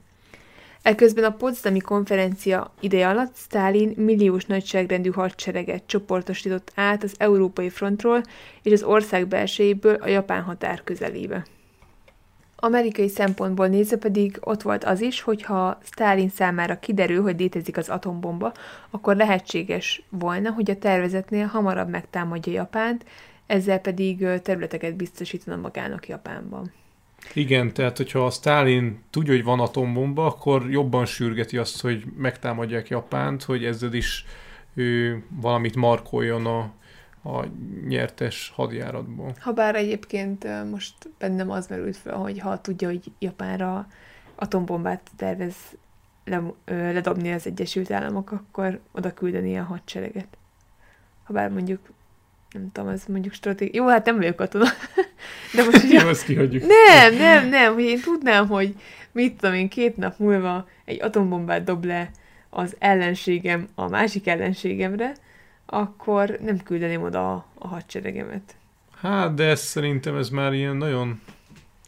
Eközben 0.81 1.23
a 1.23 1.35
Potsdami 1.35 1.79
konferencia 1.79 2.73
ideje 2.79 3.07
alatt 3.07 3.35
Stalin 3.35 3.93
milliós 3.97 4.45
nagyságrendű 4.45 5.09
hadsereget 5.09 5.83
csoportosított 5.85 6.71
át 6.75 7.03
az 7.03 7.13
európai 7.17 7.69
frontról 7.69 8.21
és 8.61 8.71
az 8.71 8.83
ország 8.83 9.27
belsejéből 9.27 9.95
a 9.95 10.07
japán 10.07 10.41
határ 10.41 10.83
közelébe. 10.83 11.45
Amerikai 12.55 13.07
szempontból 13.07 13.67
nézve 13.67 13.97
pedig 13.97 14.37
ott 14.39 14.61
volt 14.61 14.83
az 14.83 15.01
is, 15.01 15.21
hogyha 15.21 15.79
Stalin 15.83 16.29
számára 16.29 16.79
kiderül, 16.79 17.21
hogy 17.21 17.39
létezik 17.39 17.77
az 17.77 17.89
atombomba, 17.89 18.51
akkor 18.89 19.15
lehetséges 19.15 20.03
volna, 20.09 20.51
hogy 20.51 20.71
a 20.71 20.77
tervezetnél 20.77 21.45
hamarabb 21.45 21.89
megtámadja 21.89 22.53
Japánt, 22.53 23.05
ezzel 23.45 23.79
pedig 23.79 24.27
területeket 24.41 24.95
biztosítana 24.95 25.61
magának 25.61 26.07
Japánban. 26.07 26.71
Igen, 27.33 27.73
tehát 27.73 27.97
hogyha 27.97 28.25
a 28.25 28.29
Stalin 28.29 29.03
tudja, 29.09 29.33
hogy 29.33 29.43
van 29.43 29.59
atombomba, 29.59 30.25
akkor 30.25 30.69
jobban 30.69 31.05
sürgeti 31.05 31.57
azt, 31.57 31.81
hogy 31.81 32.03
megtámadják 32.17 32.87
Japánt, 32.87 33.43
hogy 33.43 33.65
ezzel 33.65 33.93
is 33.93 34.25
ő 34.73 35.23
valamit 35.29 35.75
markoljon 35.75 36.45
a, 36.45 36.71
a 37.25 37.45
nyertes 37.87 38.51
hadjáratból. 38.55 39.35
Habár 39.39 39.75
egyébként 39.75 40.69
most 40.71 40.93
bennem 41.17 41.51
az 41.51 41.67
merült 41.67 41.97
fel, 41.97 42.15
hogy 42.17 42.39
ha 42.39 42.61
tudja, 42.61 42.87
hogy 42.87 43.03
Japánra 43.19 43.87
atombombát 44.35 45.01
tervez 45.15 45.55
le, 46.25 46.41
ö, 46.65 46.93
ledobni 46.93 47.31
az 47.31 47.47
Egyesült 47.47 47.91
Államok, 47.91 48.31
akkor 48.31 48.79
oda 48.91 49.13
küldeni 49.13 49.57
a 49.57 49.63
hadsereget. 49.63 50.37
Habár 51.23 51.49
mondjuk 51.49 51.79
nem 52.51 52.71
tudom, 52.71 52.89
ez 52.89 53.03
mondjuk 53.07 53.33
stratégia. 53.33 53.81
Jó, 53.81 53.89
hát 53.89 54.05
nem 54.05 54.15
vagyok 54.17 54.35
katona. 54.35 54.65
De 55.55 55.63
most 55.63 55.83
ugye... 55.83 56.01
Jó, 56.01 56.07
ezt 56.07 56.25
kihagyjuk. 56.25 56.63
Nem, 56.67 57.15
nem, 57.15 57.49
nem, 57.49 57.73
hogy 57.73 57.83
én 57.83 58.01
tudnám, 58.01 58.47
hogy 58.47 58.75
mit 59.11 59.39
tudom 59.39 59.55
én, 59.55 59.69
két 59.69 59.97
nap 59.97 60.17
múlva 60.17 60.67
egy 60.85 61.01
atombombát 61.01 61.63
dob 61.63 61.85
le 61.85 62.09
az 62.49 62.75
ellenségem 62.79 63.67
a 63.75 63.87
másik 63.87 64.27
ellenségemre, 64.27 65.15
akkor 65.65 66.37
nem 66.41 66.63
küldeném 66.63 67.01
oda 67.01 67.33
a, 67.33 67.45
a 67.57 67.67
hadseregemet. 67.67 68.55
Hát, 69.01 69.33
de 69.33 69.43
ez 69.43 69.61
szerintem 69.61 70.15
ez 70.15 70.29
már 70.29 70.53
ilyen 70.53 70.75
nagyon... 70.75 71.21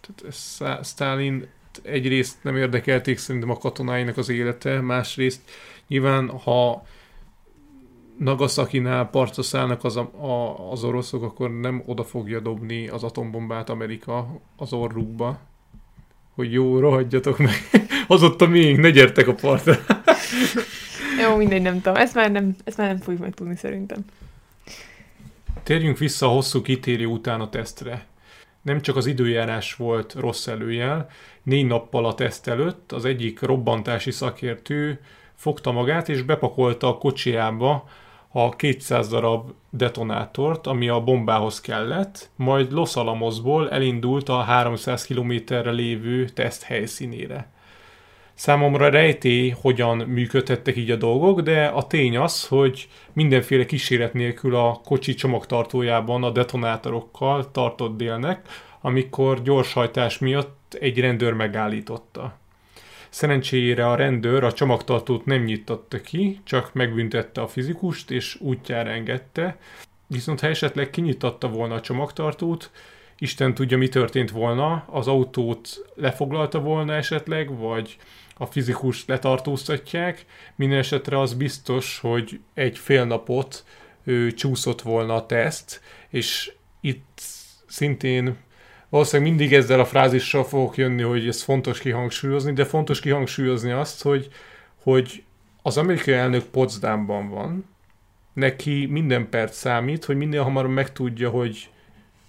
Tehát 0.02 0.24
ez 0.36 0.88
Stalin 0.88 1.48
egyrészt 1.84 2.38
nem 2.42 2.56
érdekelték 2.56 3.18
szerintem 3.18 3.50
a 3.50 3.58
katonáinak 3.58 4.18
az 4.18 4.30
élete, 4.30 4.82
másrészt 4.82 5.42
nyilván, 5.88 6.30
ha 6.30 6.86
Nagasaki-nál 8.18 9.10
partra 9.10 9.44
szállnak 9.44 9.84
az, 9.84 9.96
a, 9.96 10.12
a, 10.26 10.72
az 10.72 10.84
oroszok, 10.84 11.24
akkor 11.24 11.60
nem 11.60 11.84
oda 11.86 12.04
fogja 12.04 12.40
dobni 12.40 12.88
az 12.88 13.04
atombombát 13.04 13.70
Amerika 13.70 14.42
az 14.56 14.74
orrukba, 14.74 15.40
hogy 16.36 16.54
jó, 16.54 16.80
rohadjatok 16.80 17.38
meg, 17.38 17.70
az 18.08 18.24
ott 18.24 18.42
a 18.42 18.48
miénk, 18.48 18.80
ne 18.80 18.90
gyertek 18.90 19.28
a 19.28 19.34
partra. 19.34 19.76
jó, 21.22 21.36
mindegy, 21.36 21.62
nem 21.62 21.82
tudom. 21.82 21.96
Ezt 21.96 22.16
már 22.16 22.32
nem, 22.32 22.56
ezt 22.64 22.78
már 22.78 22.88
nem 22.88 22.98
fogjuk 22.98 23.22
meg 23.22 23.34
tudni 23.34 23.56
szerintem. 23.56 24.06
Térjünk 25.64 25.98
vissza 25.98 26.26
a 26.26 26.30
hosszú 26.30 26.62
kitérő 26.62 27.06
után 27.06 27.42
a 27.42 27.50
tesztre. 27.50 28.06
Nem 28.62 28.82
csak 28.82 28.96
az 28.96 29.06
időjárás 29.06 29.76
volt 29.76 30.14
rossz 30.14 30.48
előjel, 30.48 31.10
négy 31.44 31.66
nappal 31.66 32.06
a 32.06 32.16
teszt 32.16 32.48
előtt 32.48 32.92
az 32.92 33.06
egyik 33.06 33.42
robbantási 33.42 34.12
szakértő 34.12 35.00
fogta 35.36 35.72
magát 35.72 36.10
és 36.10 36.22
bepakolta 36.22 36.88
a 36.88 36.98
kocsiába 36.98 37.90
a 38.28 38.56
200 38.56 39.10
darab 39.10 39.52
detonátort, 39.70 40.68
ami 40.68 40.90
a 40.90 41.04
bombához 41.04 41.62
kellett, 41.62 42.30
majd 42.36 42.72
Los 42.72 42.96
Alamosból 42.96 43.70
elindult 43.72 44.30
a 44.30 44.42
300 44.42 45.06
kilométerre 45.06 45.72
lévő 45.72 46.26
teszt 46.26 46.64
helyszínére. 46.64 47.52
Számomra 48.38 48.90
rejtély, 48.90 49.50
hogyan 49.62 49.98
működhettek 49.98 50.76
így 50.76 50.92
a 50.92 50.96
dolgok, 50.96 51.42
de 51.42 51.66
a 51.66 51.88
tény 51.88 52.18
az, 52.18 52.48
hogy 52.48 52.88
mindenféle 53.14 53.66
kíséret 53.66 54.14
nélkül 54.14 54.56
a 54.56 54.82
kocsi 54.86 55.14
csomagtartójában 55.14 56.24
a 56.24 56.30
detonátorokkal 56.30 57.52
tartott 57.52 57.98
délnek, 57.98 58.48
amikor 58.82 59.42
gyorshajtás 59.42 60.18
miatt 60.18 60.74
egy 60.80 61.00
rendőr 61.00 61.34
megállította. 61.34 62.38
Szerencsére 63.10 63.90
a 63.90 63.96
rendőr 63.96 64.44
a 64.44 64.54
csomagtartót 64.54 65.26
nem 65.26 65.44
nyitotta 65.44 66.02
ki, 66.02 66.40
csak 66.44 66.74
megbüntette 66.74 67.42
a 67.42 67.48
fizikust, 67.48 68.12
és 68.12 68.38
útjára 68.40 68.90
engedte. 68.90 69.58
Viszont 70.08 70.40
ha 70.40 70.48
esetleg 70.48 70.90
kinyitatta 70.90 71.50
volna 71.50 71.76
a 71.76 71.82
csomagtartót, 71.82 72.72
Isten 73.20 73.54
tudja, 73.54 73.78
mi 73.78 73.88
történt 73.88 74.32
volna, 74.32 74.86
az 74.90 75.08
autót 75.08 75.70
lefoglalta 75.96 76.60
volna 76.60 76.94
esetleg, 76.94 77.58
vagy 77.58 77.98
a 78.38 78.46
fizikus 78.46 79.06
letartóztatják. 79.06 80.26
Minden 80.56 80.78
esetre 80.78 81.20
az 81.20 81.34
biztos, 81.34 82.00
hogy 82.00 82.40
egy 82.54 82.78
fél 82.78 83.06
napot 83.06 83.64
ő, 84.04 84.32
csúszott 84.32 84.82
volna 84.82 85.16
a 85.16 85.26
teszt, 85.26 85.82
és 86.10 86.52
itt 86.82 87.22
szintén 87.68 88.38
valószínűleg 88.90 89.32
mindig 89.32 89.54
ezzel 89.54 89.80
a 89.80 89.86
frázissal 89.86 90.44
fogok 90.44 90.78
jönni, 90.78 91.02
hogy 91.02 91.28
ez 91.28 91.42
fontos 91.42 91.80
kihangsúlyozni, 91.80 92.54
de 92.54 92.66
fontos 92.66 93.00
kihangsúlyozni 93.00 93.72
azt, 93.72 94.02
hogy, 94.02 94.28
hogy 94.84 95.24
az 95.62 95.78
amerikai 95.78 96.14
elnök 96.14 96.44
Potsdamban 96.44 97.30
van, 97.30 97.66
neki 98.34 98.86
minden 98.86 99.30
perc 99.30 99.58
számít, 99.58 100.06
hogy 100.06 100.16
minél 100.16 100.44
hamarabb 100.44 100.72
megtudja, 100.72 101.30
hogy, 101.30 101.70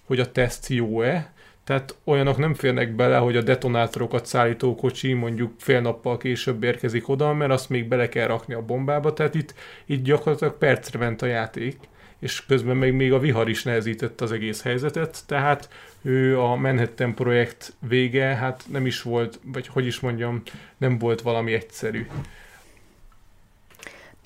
hogy 0.04 0.20
a 0.20 0.32
teszt 0.32 0.68
jó-e, 0.68 1.32
tehát 1.68 1.96
olyanok 2.04 2.36
nem 2.36 2.54
férnek 2.54 2.94
bele, 2.94 3.16
hogy 3.16 3.36
a 3.36 3.42
detonátorokat 3.42 4.26
szállító 4.26 4.74
kocsi 4.74 5.12
mondjuk 5.12 5.52
fél 5.58 5.80
nappal 5.80 6.16
később 6.16 6.62
érkezik 6.62 7.08
oda, 7.08 7.32
mert 7.32 7.50
azt 7.50 7.68
még 7.68 7.88
bele 7.88 8.08
kell 8.08 8.26
rakni 8.26 8.54
a 8.54 8.62
bombába, 8.62 9.12
tehát 9.12 9.34
itt, 9.34 9.54
itt 9.86 10.04
gyakorlatilag 10.04 10.58
percre 10.58 10.98
ment 10.98 11.22
a 11.22 11.26
játék, 11.26 11.76
és 12.18 12.46
közben 12.46 12.76
meg 12.76 12.94
még 12.94 13.12
a 13.12 13.18
vihar 13.18 13.48
is 13.48 13.62
nehezített 13.62 14.20
az 14.20 14.32
egész 14.32 14.62
helyzetet, 14.62 15.18
tehát 15.26 15.68
ő 16.02 16.40
a 16.40 16.54
Manhattan 16.54 17.14
projekt 17.14 17.74
vége, 17.88 18.24
hát 18.24 18.64
nem 18.70 18.86
is 18.86 19.02
volt, 19.02 19.40
vagy 19.44 19.66
hogy 19.66 19.86
is 19.86 20.00
mondjam, 20.00 20.42
nem 20.76 20.98
volt 20.98 21.20
valami 21.20 21.52
egyszerű. 21.52 22.06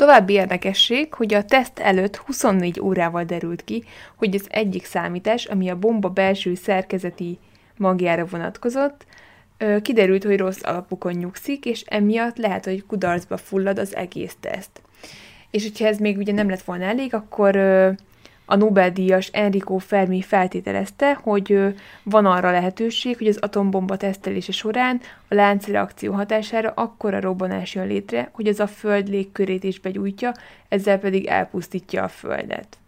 További 0.02 0.32
érdekesség, 0.32 1.14
hogy 1.14 1.34
a 1.34 1.44
teszt 1.44 1.78
előtt 1.78 2.16
24 2.16 2.80
órával 2.80 3.24
derült 3.24 3.64
ki, 3.64 3.84
hogy 4.16 4.34
az 4.34 4.46
egyik 4.50 4.84
számítás, 4.84 5.44
ami 5.44 5.68
a 5.68 5.78
bomba 5.78 6.08
belső 6.08 6.54
szerkezeti 6.54 7.38
magjára 7.76 8.24
vonatkozott, 8.24 9.06
kiderült, 9.82 10.24
hogy 10.24 10.38
rossz 10.38 10.62
alapokon 10.62 11.12
nyugszik, 11.12 11.64
és 11.64 11.80
emiatt 11.80 12.36
lehet, 12.36 12.64
hogy 12.64 12.86
kudarcba 12.86 13.36
fullad 13.36 13.78
az 13.78 13.96
egész 13.96 14.36
teszt. 14.40 14.82
És 15.50 15.62
hogyha 15.62 15.86
ez 15.86 15.98
még 15.98 16.16
ugye 16.16 16.32
nem 16.32 16.48
lett 16.48 16.62
volna 16.62 16.84
elég, 16.84 17.14
akkor 17.14 17.56
a 18.52 18.56
Nobel-díjas 18.56 19.26
Enrico 19.26 19.78
Fermi 19.78 20.22
feltételezte, 20.22 21.18
hogy 21.22 21.74
van 22.02 22.26
arra 22.26 22.50
lehetőség, 22.50 23.16
hogy 23.18 23.26
az 23.26 23.38
atombomba 23.40 23.96
tesztelése 23.96 24.52
során 24.52 25.00
a 25.28 25.34
láncreakció 25.34 26.12
hatására 26.12 26.72
akkora 26.76 27.20
robbanás 27.20 27.74
jön 27.74 27.86
létre, 27.86 28.28
hogy 28.32 28.46
az 28.46 28.60
a 28.60 28.66
Föld 28.66 29.08
légkörét 29.08 29.64
is 29.64 29.80
begyújtja, 29.80 30.32
ezzel 30.68 30.98
pedig 30.98 31.26
elpusztítja 31.26 32.02
a 32.02 32.08
Földet. 32.08 32.78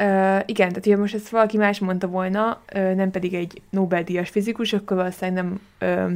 Uh, 0.00 0.40
igen, 0.46 0.68
tehát 0.68 0.86
ha 0.86 0.96
most 0.96 1.14
ezt 1.14 1.28
valaki 1.28 1.56
más 1.56 1.78
mondta 1.78 2.06
volna, 2.06 2.60
uh, 2.74 2.94
nem 2.94 3.10
pedig 3.10 3.34
egy 3.34 3.62
Nobel-díjas 3.70 4.28
fizikus, 4.28 4.72
akkor 4.72 4.96
valószínűleg 4.96 5.44
nem 5.44 5.60
uh, 5.80 6.12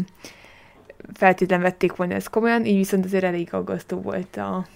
feltétlen 1.12 1.60
vették 1.60 1.96
volna 1.96 2.14
ezt 2.14 2.30
komolyan, 2.30 2.64
így 2.64 2.76
viszont 2.76 3.04
azért 3.04 3.24
elég 3.24 3.54
aggasztó 3.54 4.00
volt 4.00 4.36
a, 4.36 4.66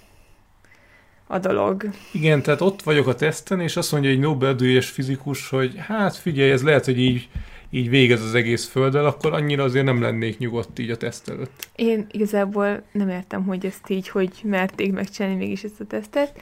a 1.29 1.39
dolog. 1.39 1.89
Igen, 2.13 2.43
tehát 2.43 2.61
ott 2.61 2.83
vagyok 2.83 3.07
a 3.07 3.15
teszten, 3.15 3.61
és 3.61 3.77
azt 3.77 3.93
mondja 3.93 4.11
egy 4.11 4.19
Nobel-díjas 4.19 4.89
fizikus, 4.89 5.49
hogy 5.49 5.75
hát 5.77 6.17
figyelj, 6.17 6.51
ez 6.51 6.63
lehet, 6.63 6.85
hogy 6.85 6.99
így, 6.99 7.29
így 7.71 7.89
végez 7.89 8.23
az 8.23 8.35
egész 8.35 8.67
földdel, 8.67 9.07
akkor 9.07 9.33
annyira 9.33 9.63
azért 9.63 9.85
nem 9.85 10.03
lennék 10.03 10.39
nyugodt 10.39 10.79
így 10.79 10.91
a 10.91 10.97
teszt 10.97 11.29
előtt. 11.29 11.69
Én 11.77 12.07
igazából 12.11 12.83
nem 12.93 13.09
értem, 13.09 13.45
hogy 13.45 13.67
ezt 13.67 13.91
így, 13.91 14.09
hogy 14.09 14.31
merték 14.43 14.93
megcsinálni 14.93 15.39
mégis 15.39 15.63
ezt 15.63 15.81
a 15.81 15.85
tesztet. 15.85 16.33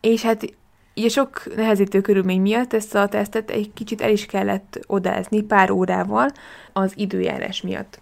És 0.00 0.22
hát 0.22 0.54
így 0.94 1.04
a 1.04 1.08
sok 1.08 1.56
nehezítő 1.56 2.00
körülmény 2.00 2.40
miatt 2.40 2.72
ezt 2.72 2.94
a 2.94 3.08
tesztet 3.08 3.50
egy 3.50 3.70
kicsit 3.74 4.00
el 4.00 4.10
is 4.10 4.26
kellett 4.26 4.80
odázni 4.86 5.42
pár 5.42 5.70
órával 5.70 6.28
az 6.72 6.92
időjárás 6.96 7.62
miatt. 7.62 8.00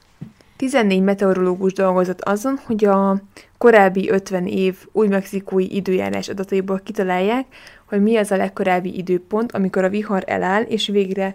14 0.57 1.03
meteorológus 1.03 1.73
dolgozott 1.73 2.23
azon, 2.23 2.61
hogy 2.65 2.85
a 2.85 3.21
korábbi 3.59 4.11
50 4.11 4.47
év 4.47 4.77
új-mexikói 4.93 5.75
időjárás 5.75 6.29
adataiból 6.29 6.81
kitalálják, 6.85 7.47
hogy 7.85 8.03
mi 8.03 8.17
az 8.17 8.31
a 8.31 8.37
legkorábbi 8.37 8.97
időpont, 8.97 9.53
amikor 9.53 9.85
a 9.85 9.89
vihar 9.89 10.23
eláll, 10.27 10.63
és 10.63 10.87
végre, 10.87 11.35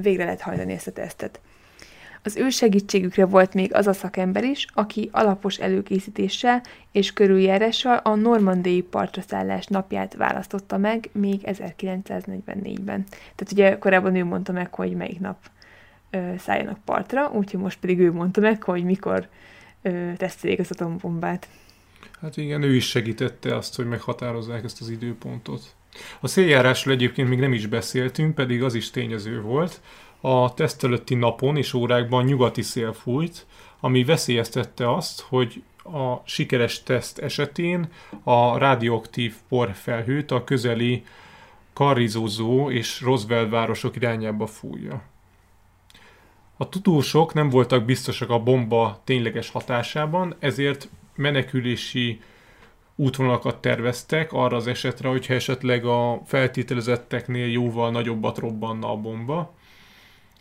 végre 0.00 0.24
lehet 0.24 0.40
hajtani 0.40 0.72
ezt 0.72 0.86
a 0.86 0.92
tesztet. 0.92 1.40
Az 2.24 2.36
ő 2.36 2.50
segítségükre 2.50 3.26
volt 3.26 3.54
még 3.54 3.74
az 3.74 3.86
a 3.86 3.92
szakember 3.92 4.44
is, 4.44 4.66
aki 4.74 5.08
alapos 5.12 5.56
előkészítéssel 5.56 6.62
és 6.92 7.12
körüljárással 7.12 7.96
a 7.96 8.14
normandiai 8.14 8.82
partraszállás 8.82 9.66
napját 9.66 10.14
választotta 10.14 10.78
meg 10.78 11.08
még 11.12 11.40
1944-ben. 11.44 13.04
Tehát 13.34 13.52
ugye 13.52 13.78
korábban 13.78 14.16
ő 14.16 14.24
mondta 14.24 14.52
meg, 14.52 14.74
hogy 14.74 14.92
melyik 14.92 15.20
nap 15.20 15.36
szálljanak 16.38 16.78
partra, 16.84 17.30
úgyhogy 17.34 17.60
most 17.60 17.78
pedig 17.80 17.98
ő 17.98 18.12
mondta 18.12 18.40
meg, 18.40 18.62
hogy 18.62 18.84
mikor 18.84 19.28
tesztelik 20.16 20.58
az 20.58 20.70
atombombát. 20.70 21.48
Hát 22.20 22.36
igen, 22.36 22.62
ő 22.62 22.74
is 22.74 22.88
segítette 22.88 23.56
azt, 23.56 23.76
hogy 23.76 23.86
meghatározzák 23.86 24.64
ezt 24.64 24.80
az 24.80 24.88
időpontot. 24.88 25.74
A 26.20 26.26
széljárásról 26.26 26.94
egyébként 26.94 27.28
még 27.28 27.38
nem 27.38 27.52
is 27.52 27.66
beszéltünk, 27.66 28.34
pedig 28.34 28.62
az 28.62 28.74
is 28.74 28.90
tényező 28.90 29.40
volt. 29.40 29.80
A 30.20 30.54
teszt 30.54 30.84
előtti 30.84 31.14
napon 31.14 31.56
és 31.56 31.74
órákban 31.74 32.24
nyugati 32.24 32.62
szél 32.62 32.92
fújt, 32.92 33.46
ami 33.80 34.04
veszélyeztette 34.04 34.94
azt, 34.94 35.20
hogy 35.20 35.62
a 35.84 36.22
sikeres 36.24 36.82
teszt 36.82 37.18
esetén 37.18 37.88
a 38.22 38.58
radioaktív 38.58 39.34
porfelhőt 39.48 40.30
a 40.30 40.44
közeli 40.44 41.04
Karizózó 41.72 42.70
és 42.70 43.00
Roswell 43.00 43.48
városok 43.48 43.96
irányába 43.96 44.46
fújja. 44.46 45.02
A 46.62 46.68
tudósok 46.68 47.34
nem 47.34 47.48
voltak 47.48 47.84
biztosak 47.84 48.30
a 48.30 48.38
bomba 48.38 49.00
tényleges 49.04 49.50
hatásában, 49.50 50.34
ezért 50.38 50.88
menekülési 51.14 52.20
útvonalakat 52.94 53.60
terveztek 53.60 54.32
arra 54.32 54.56
az 54.56 54.66
esetre, 54.66 55.08
hogyha 55.08 55.34
esetleg 55.34 55.84
a 55.84 56.22
feltételezetteknél 56.26 57.46
jóval 57.46 57.90
nagyobbat 57.90 58.38
robbanna 58.38 58.90
a 58.90 58.96
bomba. 58.96 59.54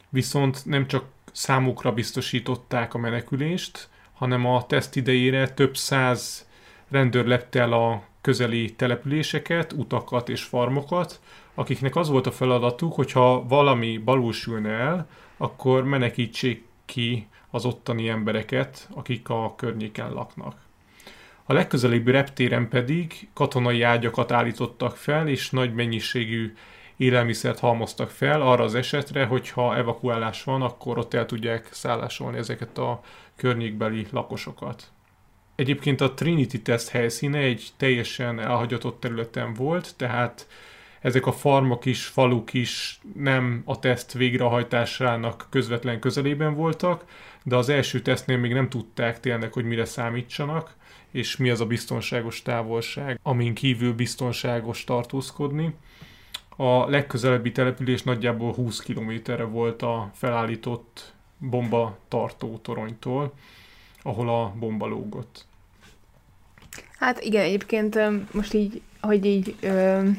Viszont 0.09 0.65
nem 0.65 0.87
csak 0.87 1.05
számukra 1.31 1.91
biztosították 1.91 2.93
a 2.93 2.97
menekülést, 2.97 3.89
hanem 4.13 4.45
a 4.45 4.65
teszt 4.65 4.95
idejére 4.95 5.49
több 5.49 5.77
száz 5.77 6.47
rendőr 6.89 7.25
lepte 7.25 7.59
el 7.59 7.73
a 7.73 8.03
közeli 8.21 8.73
településeket, 8.75 9.73
utakat 9.73 10.29
és 10.29 10.43
farmokat, 10.43 11.19
akiknek 11.53 11.95
az 11.95 12.09
volt 12.09 12.27
a 12.27 12.31
feladatuk, 12.31 12.93
hogyha 12.93 13.47
valami 13.47 13.97
balúsülne 13.97 14.69
el, 14.69 15.07
akkor 15.41 15.83
menekítsék 15.83 16.65
ki 16.85 17.27
az 17.49 17.65
ottani 17.65 18.09
embereket, 18.09 18.89
akik 18.93 19.29
a 19.29 19.53
környéken 19.57 20.13
laknak. 20.13 20.55
A 21.43 21.53
legközelebbi 21.53 22.11
reptéren 22.11 22.69
pedig 22.69 23.29
katonai 23.33 23.81
ágyakat 23.81 24.31
állítottak 24.31 24.95
fel, 24.95 25.27
és 25.27 25.49
nagy 25.49 25.73
mennyiségű 25.73 26.53
élelmiszert 26.97 27.59
halmoztak 27.59 28.09
fel 28.09 28.41
arra 28.41 28.63
az 28.63 28.75
esetre, 28.75 29.25
hogyha 29.25 29.75
evakuálás 29.75 30.43
van, 30.43 30.61
akkor 30.61 30.97
ott 30.97 31.13
el 31.13 31.25
tudják 31.25 31.67
szállásolni 31.71 32.37
ezeket 32.37 32.77
a 32.77 33.01
környékbeli 33.35 34.07
lakosokat. 34.11 34.91
Egyébként 35.55 36.01
a 36.01 36.13
Trinity 36.13 36.57
Test 36.57 36.89
helyszíne 36.89 37.37
egy 37.37 37.67
teljesen 37.77 38.39
elhagyatott 38.39 38.99
területen 38.99 39.53
volt, 39.53 39.93
tehát 39.97 40.47
ezek 41.01 41.25
a 41.25 41.31
farmok 41.31 41.85
is, 41.85 42.05
faluk 42.05 42.53
is 42.53 42.99
nem 43.15 43.61
a 43.65 43.79
teszt 43.79 44.13
végrehajtásának 44.13 45.47
közvetlen 45.49 45.99
közelében 45.99 46.55
voltak, 46.55 47.05
de 47.43 47.55
az 47.55 47.69
első 47.69 48.01
tesztnél 48.01 48.37
még 48.37 48.53
nem 48.53 48.69
tudták 48.69 49.19
tényleg, 49.19 49.53
hogy 49.53 49.65
mire 49.65 49.85
számítsanak, 49.85 50.75
és 51.11 51.37
mi 51.37 51.49
az 51.49 51.61
a 51.61 51.65
biztonságos 51.65 52.41
távolság, 52.41 53.19
amin 53.23 53.53
kívül 53.53 53.93
biztonságos 53.93 54.83
tartózkodni. 54.83 55.73
A 56.55 56.89
legközelebbi 56.89 57.51
település 57.51 58.03
nagyjából 58.03 58.53
20 58.53 58.79
kilométerre 58.79 59.43
volt 59.43 59.81
a 59.81 60.11
felállított 60.13 61.13
bomba 61.37 61.97
tartó 62.07 62.57
toronytól, 62.57 63.33
ahol 64.01 64.29
a 64.29 64.53
bomba 64.59 64.87
lógott. 64.87 65.45
Hát 66.97 67.21
igen, 67.21 67.43
egyébként 67.43 67.99
most 68.33 68.53
így, 68.53 68.81
hogy 69.01 69.25
így 69.25 69.55
ö, 69.59 70.09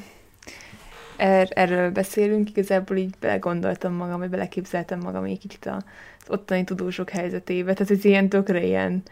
er, 1.17 1.49
erről 1.51 1.91
beszélünk, 1.91 2.51
igazából 2.51 2.97
így 2.97 3.15
belegondoltam 3.21 3.93
magam, 3.95 4.19
vagy 4.19 4.31
beleképzeltem 4.31 5.01
magam 5.01 5.25
egy 5.25 5.39
kicsit 5.39 5.67
az 5.67 5.83
ottani 6.29 6.65
tudósok 6.65 7.11
helyzetébe. 7.11 7.73
Tehát 7.73 7.93
ez 7.93 8.05
ilyen 8.05 8.29
tökre 8.29 8.65
ilyen, 8.65 9.03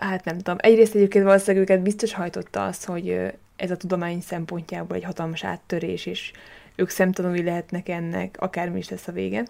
hát 0.00 0.24
nem 0.24 0.36
tudom. 0.36 0.56
Egyrészt 0.60 0.94
egyébként 0.94 1.24
valószínűleg 1.24 1.68
őket 1.68 1.82
biztos 1.82 2.12
hajtotta 2.12 2.64
az, 2.64 2.84
hogy 2.84 3.32
ez 3.56 3.70
a 3.70 3.76
tudomány 3.76 4.20
szempontjából 4.20 4.96
egy 4.96 5.04
hatalmas 5.04 5.44
áttörés, 5.44 6.06
és 6.06 6.32
ők 6.76 6.88
szemtanúi 6.88 7.42
lehetnek 7.42 7.88
ennek, 7.88 8.36
akármi 8.38 8.78
is 8.78 8.88
lesz 8.88 9.08
a 9.08 9.12
vége. 9.12 9.44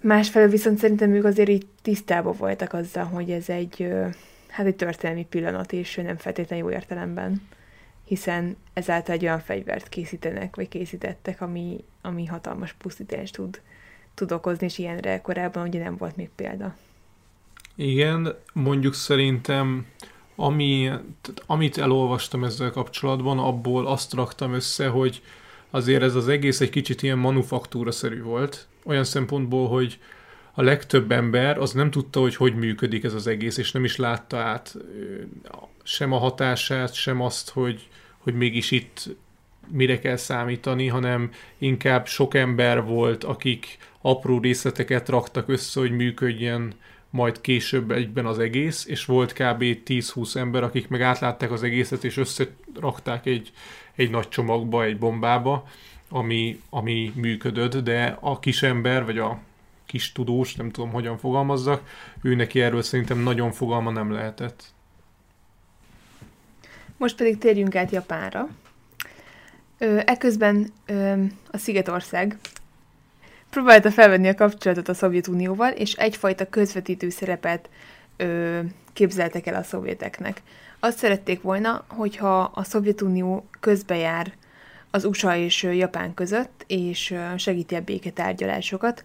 Másfelől 0.00 0.48
viszont 0.48 0.78
szerintem 0.78 1.14
ők 1.14 1.24
azért 1.24 1.48
így 1.48 1.66
tisztában 1.82 2.34
voltak 2.38 2.72
azzal, 2.72 3.04
hogy 3.04 3.30
ez 3.30 3.48
egy, 3.48 3.92
hát 4.48 4.66
egy 4.66 4.76
történelmi 4.76 5.26
pillanat, 5.30 5.72
és 5.72 5.94
nem 5.94 6.16
feltétlenül 6.16 6.68
jó 6.68 6.70
értelemben, 6.70 7.42
hiszen 8.04 8.56
ezáltal 8.72 9.14
egy 9.14 9.22
olyan 9.22 9.40
fegyvert 9.40 9.88
készítenek, 9.88 10.56
vagy 10.56 10.68
készítettek, 10.68 11.40
ami, 11.40 11.84
ami 12.02 12.26
hatalmas 12.26 12.72
pusztítást 12.72 13.34
tud, 13.34 13.60
tud 14.14 14.32
okozni, 14.32 14.66
és 14.66 14.78
ilyenre 14.78 15.20
korábban 15.20 15.66
ugye 15.68 15.82
nem 15.82 15.96
volt 15.96 16.16
még 16.16 16.30
példa. 16.34 16.76
Igen, 17.74 18.34
mondjuk 18.52 18.94
szerintem 18.94 19.86
ami, 20.36 20.90
amit 21.46 21.78
elolvastam 21.78 22.44
ezzel 22.44 22.70
kapcsolatban, 22.70 23.38
abból 23.38 23.86
azt 23.86 24.14
raktam 24.14 24.52
össze, 24.52 24.88
hogy 24.88 25.22
azért 25.70 26.02
ez 26.02 26.14
az 26.14 26.28
egész 26.28 26.60
egy 26.60 26.70
kicsit 26.70 27.02
ilyen 27.02 27.18
manufaktúra-szerű 27.18 28.22
volt, 28.22 28.66
olyan 28.84 29.04
szempontból, 29.04 29.68
hogy 29.68 29.98
a 30.54 30.62
legtöbb 30.62 31.12
ember 31.12 31.58
az 31.58 31.72
nem 31.72 31.90
tudta, 31.90 32.20
hogy 32.20 32.36
hogy 32.36 32.54
működik 32.54 33.04
ez 33.04 33.14
az 33.14 33.26
egész, 33.26 33.56
és 33.56 33.72
nem 33.72 33.84
is 33.84 33.96
látta 33.96 34.36
át 34.36 34.76
sem 35.82 36.12
a 36.12 36.18
hatását, 36.18 36.94
sem 36.94 37.20
azt, 37.20 37.50
hogy, 37.50 37.88
hogy 38.18 38.34
mégis 38.34 38.70
itt 38.70 39.08
mire 39.68 39.98
kell 39.98 40.16
számítani, 40.16 40.86
hanem 40.86 41.30
inkább 41.58 42.06
sok 42.06 42.34
ember 42.34 42.84
volt, 42.84 43.24
akik 43.24 43.78
apró 44.00 44.38
részleteket 44.38 45.08
raktak 45.08 45.48
össze, 45.48 45.80
hogy 45.80 45.90
működjen 45.90 46.72
majd 47.10 47.40
később 47.40 47.90
egyben 47.90 48.26
az 48.26 48.38
egész, 48.38 48.86
és 48.86 49.04
volt 49.04 49.32
kb. 49.32 49.62
10-20 49.86 50.36
ember, 50.36 50.62
akik 50.62 50.88
meg 50.88 51.02
átlátták 51.02 51.50
az 51.50 51.62
egészet, 51.62 52.04
és 52.04 52.16
összerakták 52.16 53.26
egy, 53.26 53.52
egy 53.94 54.10
nagy 54.10 54.28
csomagba, 54.28 54.84
egy 54.84 54.98
bombába, 54.98 55.68
ami, 56.08 56.60
ami 56.70 57.12
működött, 57.14 57.76
de 57.76 58.18
a 58.20 58.38
kis 58.38 58.62
ember, 58.62 59.04
vagy 59.04 59.18
a 59.18 59.38
kis 59.94 60.12
tudós, 60.12 60.54
nem 60.54 60.70
tudom 60.70 60.90
hogyan 60.90 61.18
fogalmazzak, 61.18 61.82
ő 62.22 62.34
neki 62.34 62.60
erről 62.60 62.82
szerintem 62.82 63.18
nagyon 63.18 63.52
fogalma 63.52 63.90
nem 63.90 64.12
lehetett. 64.12 64.64
Most 66.96 67.16
pedig 67.16 67.38
térjünk 67.38 67.76
át 67.76 67.90
Japánra. 67.90 68.48
Ö, 69.78 70.00
eközben 70.04 70.70
ö, 70.86 71.22
a 71.50 71.56
Szigetország 71.56 72.38
próbálta 73.50 73.90
felvenni 73.90 74.28
a 74.28 74.34
kapcsolatot 74.34 74.88
a 74.88 74.94
Szovjetunióval, 74.94 75.72
és 75.72 75.92
egyfajta 75.92 76.48
közvetítő 76.48 77.08
szerepet 77.08 77.68
ö, 78.16 78.60
képzeltek 78.92 79.46
el 79.46 79.54
a 79.54 79.62
szovjeteknek. 79.62 80.42
Azt 80.80 80.98
szerették 80.98 81.42
volna, 81.42 81.84
hogyha 81.88 82.40
a 82.54 82.64
Szovjetunió 82.64 83.46
közbejár 83.60 84.32
az 84.90 85.04
USA 85.04 85.36
és 85.36 85.62
Japán 85.62 86.14
között, 86.14 86.64
és 86.66 87.14
segíti 87.36 87.74
a 87.74 87.80
béketárgyalásokat. 87.80 89.04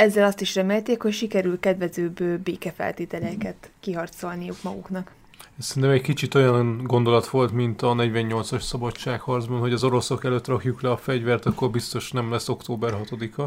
Ezzel 0.00 0.24
azt 0.24 0.40
is 0.40 0.54
remélték, 0.54 1.02
hogy 1.02 1.12
sikerül 1.12 1.60
kedvezőbb 1.60 2.22
békefeltételeket 2.22 3.70
kiharcolniuk 3.80 4.62
maguknak. 4.62 5.12
Szerintem 5.58 5.92
egy 5.92 6.02
kicsit 6.02 6.34
olyan 6.34 6.82
gondolat 6.82 7.28
volt, 7.28 7.52
mint 7.52 7.82
a 7.82 7.94
48-as 7.94 8.60
szabadságharcban, 8.60 9.58
hogy 9.58 9.72
az 9.72 9.84
oroszok 9.84 10.24
előtt 10.24 10.46
rakjuk 10.46 10.80
le 10.80 10.90
a 10.90 10.96
fegyvert, 10.96 11.46
akkor 11.46 11.70
biztos 11.70 12.12
nem 12.12 12.30
lesz 12.30 12.48
október 12.48 12.94
6-a. 13.02 13.42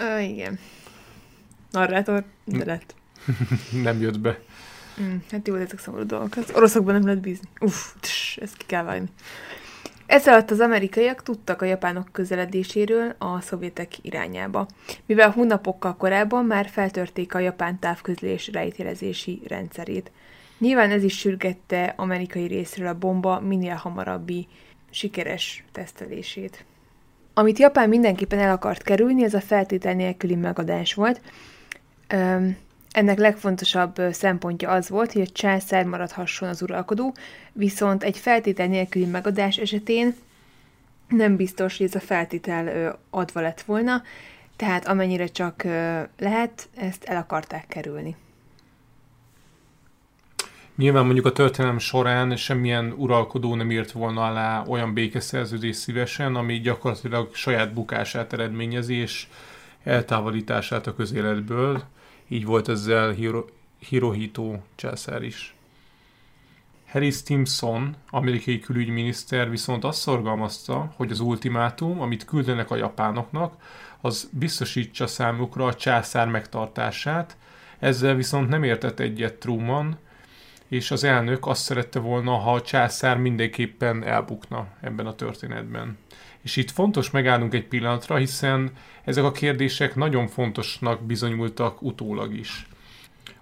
Ö, 0.00 0.18
igen. 0.18 0.58
Narrátor, 1.70 2.24
de 2.44 2.64
lett. 2.64 2.94
nem 3.82 4.00
jött 4.00 4.20
be. 4.20 4.40
Mm, 5.00 5.16
hát 5.30 5.48
jó, 5.48 5.54
ezek 5.54 5.78
szomorú 5.78 6.06
dolgok. 6.06 6.36
Az 6.36 6.50
oroszokban 6.54 6.94
nem 6.94 7.04
lehet 7.04 7.20
bízni. 7.20 7.48
Uff, 7.60 7.92
tss, 8.00 8.36
ezt 8.36 8.56
ki 8.56 8.66
kell 8.66 8.82
vágni. 8.82 9.08
Ez 10.06 10.26
alatt 10.26 10.50
az 10.50 10.60
amerikaiak 10.60 11.22
tudtak 11.22 11.62
a 11.62 11.64
japánok 11.64 12.08
közeledéséről 12.12 13.14
a 13.18 13.40
szovjetek 13.40 13.92
irányába, 14.02 14.66
mivel 15.06 15.30
hónapokkal 15.30 15.96
korábban 15.96 16.44
már 16.44 16.68
feltörték 16.68 17.34
a 17.34 17.38
japán 17.38 17.78
távközlés 17.78 18.48
rejtélezési 18.52 19.42
rendszerét. 19.46 20.10
Nyilván 20.58 20.90
ez 20.90 21.02
is 21.02 21.18
sürgette 21.18 21.94
amerikai 21.96 22.46
részről 22.46 22.86
a 22.86 22.98
bomba 22.98 23.40
minél 23.40 23.74
hamarabbi 23.74 24.46
sikeres 24.90 25.64
tesztelését. 25.72 26.64
Amit 27.34 27.58
Japán 27.58 27.88
mindenképpen 27.88 28.38
el 28.38 28.52
akart 28.52 28.82
kerülni, 28.82 29.24
ez 29.24 29.34
a 29.34 29.40
feltétel 29.40 29.94
nélküli 29.94 30.34
megadás 30.34 30.94
volt. 30.94 31.20
Ennek 32.94 33.18
legfontosabb 33.18 34.00
szempontja 34.10 34.70
az 34.70 34.88
volt, 34.88 35.12
hogy 35.12 35.22
a 35.22 35.32
császár 35.32 35.84
maradhasson 35.84 36.48
az 36.48 36.62
uralkodó, 36.62 37.14
viszont 37.52 38.02
egy 38.02 38.18
feltétel 38.18 38.66
nélküli 38.66 39.04
megadás 39.04 39.56
esetén 39.56 40.14
nem 41.08 41.36
biztos, 41.36 41.76
hogy 41.76 41.86
ez 41.86 41.94
a 41.94 42.00
feltétel 42.00 42.98
adva 43.10 43.40
lett 43.40 43.60
volna, 43.60 44.02
tehát 44.56 44.86
amennyire 44.86 45.26
csak 45.26 45.62
lehet, 46.18 46.68
ezt 46.76 47.04
el 47.04 47.16
akarták 47.16 47.66
kerülni. 47.66 48.16
Nyilván 50.76 51.04
mondjuk 51.04 51.26
a 51.26 51.32
történelem 51.32 51.78
során 51.78 52.36
semmilyen 52.36 52.94
uralkodó 52.96 53.54
nem 53.54 53.70
írt 53.70 53.92
volna 53.92 54.26
alá 54.26 54.64
olyan 54.66 54.94
békeszerződés 54.94 55.76
szívesen, 55.76 56.34
ami 56.34 56.60
gyakorlatilag 56.60 57.34
saját 57.34 57.72
bukását 57.72 58.32
eredményezi, 58.32 58.94
és 58.94 59.26
eltávolítását 59.84 60.86
a 60.86 60.94
közéletből. 60.94 61.92
Így 62.28 62.44
volt 62.44 62.68
ezzel 62.68 63.10
Hiro- 63.10 63.52
Hirohito 63.78 64.56
császár 64.74 65.22
is. 65.22 65.54
Harry 66.94 67.10
Stimson, 67.10 67.96
amerikai 68.10 68.60
külügyminiszter 68.60 69.50
viszont 69.50 69.84
azt 69.84 70.00
szorgalmazta, 70.00 70.92
hogy 70.96 71.10
az 71.10 71.20
ultimátum, 71.20 72.00
amit 72.00 72.24
küldenek 72.24 72.70
a 72.70 72.76
japánoknak, 72.76 73.54
az 74.00 74.28
biztosítsa 74.32 75.06
számukra 75.06 75.66
a 75.66 75.74
császár 75.74 76.28
megtartását, 76.28 77.36
ezzel 77.78 78.14
viszont 78.14 78.48
nem 78.48 78.62
értett 78.62 79.00
egyet 79.00 79.34
Truman, 79.34 79.98
és 80.68 80.90
az 80.90 81.04
elnök 81.04 81.46
azt 81.46 81.62
szerette 81.62 81.98
volna, 81.98 82.36
ha 82.36 82.54
a 82.54 82.62
császár 82.62 83.16
mindenképpen 83.16 84.04
elbukna 84.04 84.66
ebben 84.80 85.06
a 85.06 85.14
történetben. 85.14 85.98
És 86.44 86.56
itt 86.56 86.70
fontos 86.70 87.10
megállnunk 87.10 87.54
egy 87.54 87.66
pillanatra, 87.66 88.16
hiszen 88.16 88.72
ezek 89.04 89.24
a 89.24 89.32
kérdések 89.32 89.94
nagyon 89.94 90.26
fontosnak 90.26 91.02
bizonyultak 91.02 91.82
utólag 91.82 92.34
is. 92.34 92.66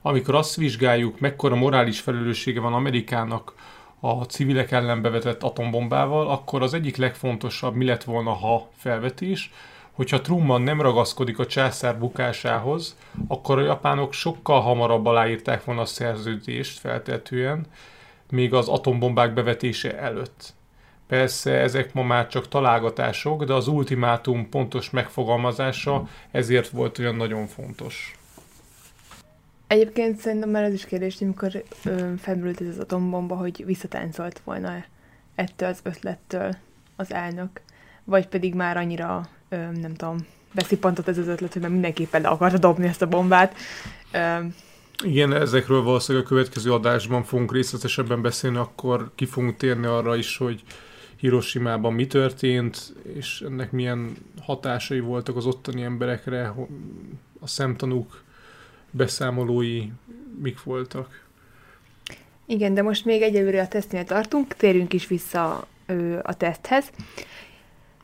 Amikor 0.02 0.34
azt 0.34 0.56
vizsgáljuk, 0.56 1.20
mekkora 1.20 1.54
morális 1.54 2.00
felelőssége 2.00 2.60
van 2.60 2.72
Amerikának 2.74 3.54
a 4.00 4.22
civilek 4.22 4.70
ellen 4.70 5.02
bevetett 5.02 5.42
atombombával, 5.42 6.28
akkor 6.28 6.62
az 6.62 6.74
egyik 6.74 6.96
legfontosabb 6.96 7.74
mi 7.74 7.84
lett 7.84 8.04
volna, 8.04 8.32
ha 8.32 8.68
felvetés, 8.76 9.50
hogyha 9.92 10.20
Truman 10.20 10.62
nem 10.62 10.80
ragaszkodik 10.80 11.38
a 11.38 11.46
császár 11.46 11.98
bukásához, 11.98 12.96
akkor 13.28 13.58
a 13.58 13.64
japánok 13.64 14.12
sokkal 14.12 14.60
hamarabb 14.60 15.06
aláírták 15.06 15.64
volna 15.64 15.80
a 15.80 15.84
szerződést 15.84 16.78
feltetően, 16.78 17.66
még 18.30 18.54
az 18.54 18.68
atombombák 18.68 19.34
bevetése 19.34 19.98
előtt. 19.98 20.54
Persze 21.12 21.50
ezek 21.50 21.92
ma 21.92 22.02
már 22.02 22.26
csak 22.26 22.48
találgatások, 22.48 23.44
de 23.44 23.52
az 23.52 23.68
ultimátum 23.68 24.48
pontos 24.48 24.90
megfogalmazása 24.90 26.08
ezért 26.30 26.68
volt 26.68 26.98
olyan 26.98 27.14
nagyon 27.14 27.46
fontos. 27.46 28.18
Egyébként 29.66 30.18
szerintem 30.18 30.50
már 30.50 30.64
az 30.64 30.72
is 30.72 30.84
kérdés, 30.84 31.18
hogy 31.18 31.26
amikor 31.26 31.62
felmerült 32.18 32.60
ez 32.60 32.66
az 32.66 32.78
atombomba, 32.78 33.34
hogy 33.34 33.64
visszatáncolt 33.66 34.40
volna 34.44 34.84
ettől 35.34 35.68
az 35.68 35.80
ötlettől 35.82 36.56
az 36.96 37.12
elnök, 37.12 37.60
vagy 38.04 38.26
pedig 38.26 38.54
már 38.54 38.76
annyira, 38.76 39.28
ö, 39.48 39.56
nem 39.56 39.94
tudom, 39.94 40.16
beszippantott 40.52 41.08
ez 41.08 41.18
az 41.18 41.28
ötlet, 41.28 41.52
hogy 41.52 41.62
már 41.62 41.70
mindenképpen 41.70 42.20
le 42.20 42.28
akarta 42.28 42.58
dobni 42.58 42.86
ezt 42.86 43.02
a 43.02 43.08
bombát. 43.08 43.54
Ö, 44.12 44.38
igen, 45.04 45.32
ezekről 45.32 45.82
valószínűleg 45.82 46.26
a 46.26 46.28
következő 46.28 46.72
adásban 46.72 47.22
fogunk 47.22 47.52
részletesebben 47.52 48.22
beszélni, 48.22 48.56
akkor 48.56 49.10
ki 49.14 49.26
fogunk 49.26 49.56
térni 49.56 49.86
arra 49.86 50.16
is, 50.16 50.36
hogy 50.36 50.62
Hiroshima-ban 51.22 51.92
mi 51.92 52.06
történt, 52.06 52.94
és 53.14 53.40
ennek 53.40 53.72
milyen 53.72 54.16
hatásai 54.40 55.00
voltak 55.00 55.36
az 55.36 55.46
ottani 55.46 55.82
emberekre, 55.82 56.54
a 57.40 57.46
szemtanúk 57.46 58.22
beszámolói 58.90 59.88
mik 60.40 60.62
voltak. 60.62 61.24
Igen, 62.46 62.74
de 62.74 62.82
most 62.82 63.04
még 63.04 63.22
egyelőre 63.22 63.60
a 63.60 63.68
tesztnél 63.68 64.04
tartunk, 64.04 64.54
térjünk 64.54 64.92
is 64.92 65.06
vissza 65.06 65.66
ö, 65.86 66.18
a 66.22 66.34
teszthez. 66.34 66.90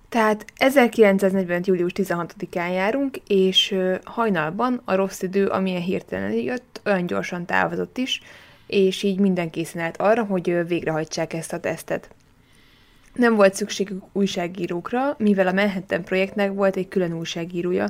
Tehát 0.09 0.45
1945. 0.57 1.67
július 1.67 1.93
16-án 1.95 2.73
járunk, 2.73 3.17
és 3.27 3.71
ö, 3.71 3.95
hajnalban 4.05 4.81
a 4.85 4.95
rossz 4.95 5.23
idő, 5.23 5.47
amilyen 5.47 5.83
hirtelen 5.83 6.33
jött, 6.33 6.81
olyan 6.85 7.07
gyorsan 7.07 7.45
távozott 7.45 7.99
is, 7.99 8.23
és 8.67 9.03
így 9.03 9.19
minden 9.19 9.51
készen 9.51 9.83
állt 9.83 9.97
arra, 9.97 10.25
hogy 10.25 10.51
ö, 10.51 10.65
végrehajtsák 10.65 11.33
ezt 11.33 11.53
a 11.53 11.61
tesztet. 11.61 12.17
Nem 13.19 13.35
volt 13.35 13.55
szükségük 13.55 14.03
újságírókra, 14.13 15.15
mivel 15.19 15.47
a 15.47 15.53
Manhattan 15.53 16.05
projektnek 16.05 16.53
volt 16.53 16.77
egy 16.77 16.89
külön 16.89 17.13
újságírója, 17.13 17.87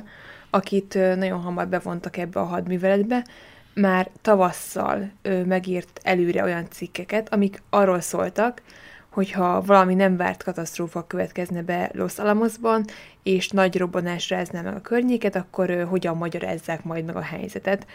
akit 0.49 0.93
nagyon 0.93 1.41
hamar 1.41 1.67
bevontak 1.67 2.17
ebbe 2.17 2.39
a 2.39 2.43
hadműveletbe, 2.43 3.25
már 3.73 4.09
tavasszal 4.21 5.11
megírt 5.45 5.99
előre 6.03 6.43
olyan 6.43 6.65
cikkeket, 6.69 7.33
amik 7.33 7.61
arról 7.69 7.99
szóltak, 7.99 8.61
hogyha 9.09 9.61
valami 9.61 9.93
nem 9.93 10.17
várt 10.17 10.43
katasztrófa 10.43 11.07
következne 11.07 11.61
be 11.61 11.91
Los 11.93 12.19
Alamosban, 12.19 12.85
és 13.23 13.49
nagy 13.49 13.77
robbanás 13.77 14.29
rázná 14.29 14.61
meg 14.61 14.75
a 14.75 14.81
környéket, 14.81 15.35
akkor 15.35 15.69
ö, 15.69 15.83
hogyan 15.83 16.17
magyarázzák 16.17 16.83
majd 16.83 17.05
meg 17.05 17.15
a 17.15 17.21
helyzetet. 17.21 17.85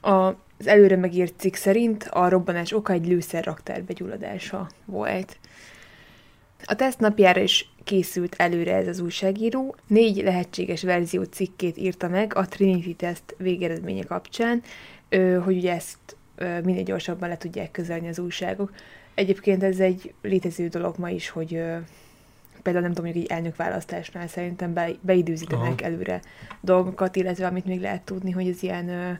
Az 0.00 0.66
előre 0.66 0.96
megírt 0.96 1.34
cikk 1.38 1.54
szerint 1.54 2.08
a 2.10 2.28
robbanás 2.28 2.72
oka 2.72 2.92
egy 2.92 3.06
lőszerraktár 3.06 3.82
begyulladása 3.82 4.68
volt. 4.84 5.36
A 6.64 6.74
teszt 6.74 6.98
napjára 6.98 7.40
is 7.40 7.70
készült 7.84 8.34
előre 8.34 8.74
ez 8.74 8.88
az 8.88 9.00
újságíró. 9.00 9.76
Négy 9.86 10.22
lehetséges 10.22 10.82
verzió 10.82 11.22
cikkét 11.22 11.76
írta 11.76 12.08
meg 12.08 12.34
a 12.34 12.46
Trinity 12.46 12.96
teszt 12.96 13.34
végeredménye 13.38 14.02
kapcsán, 14.02 14.62
hogy 15.44 15.56
ugye 15.56 15.72
ezt 15.72 16.16
minél 16.64 16.82
gyorsabban 16.82 17.28
le 17.28 17.36
tudják 17.36 17.70
közelni 17.70 18.08
az 18.08 18.18
újságok. 18.18 18.72
Egyébként 19.14 19.62
ez 19.62 19.80
egy 19.80 20.14
létező 20.22 20.68
dolog 20.68 20.98
ma 20.98 21.10
is, 21.10 21.28
hogy 21.28 21.62
például 22.62 22.84
nem 22.84 22.94
tudom, 22.94 23.12
hogy 23.12 23.20
egy 23.22 23.30
elnökválasztásnál 23.30 24.28
szerintem 24.28 24.72
be, 24.72 24.90
beidőzítenek 25.00 25.80
Aha. 25.80 25.82
előre 25.82 26.20
dolgokat, 26.60 27.16
illetve 27.16 27.46
amit 27.46 27.64
még 27.64 27.80
lehet 27.80 28.02
tudni, 28.02 28.30
hogy 28.30 28.48
az 28.48 28.62
ilyen 28.62 28.88
ö, 28.88 29.10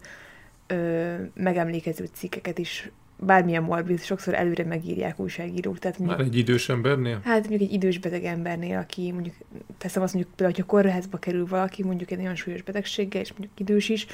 ö, 0.66 1.14
megemlékező 1.35 2.09
cikkeket 2.12 2.59
is 2.59 2.90
bármilyen 3.18 3.62
morbid, 3.62 4.00
sokszor 4.00 4.35
előre 4.35 4.64
megírják 4.64 5.20
újságírók. 5.20 5.79
Tehát 5.79 5.98
mondjuk, 5.98 6.18
Már 6.18 6.29
egy 6.29 6.37
idős 6.37 6.68
embernél? 6.68 7.20
Hát 7.24 7.38
mondjuk 7.48 7.61
egy 7.61 7.72
idős 7.72 7.98
beteg 7.98 8.24
embernél, 8.24 8.79
aki 8.79 9.12
mondjuk, 9.12 9.35
teszem 9.79 10.02
azt 10.02 10.14
mondjuk 10.14 10.35
például, 10.35 10.59
hogyha 10.59 10.76
kórházba 10.76 11.18
kerül 11.18 11.46
valaki, 11.46 11.83
mondjuk 11.83 12.11
egy 12.11 12.18
nagyon 12.18 12.35
súlyos 12.35 12.62
betegséggel, 12.62 13.20
és 13.20 13.31
mondjuk 13.31 13.61
idős 13.61 13.88
is, 13.88 14.07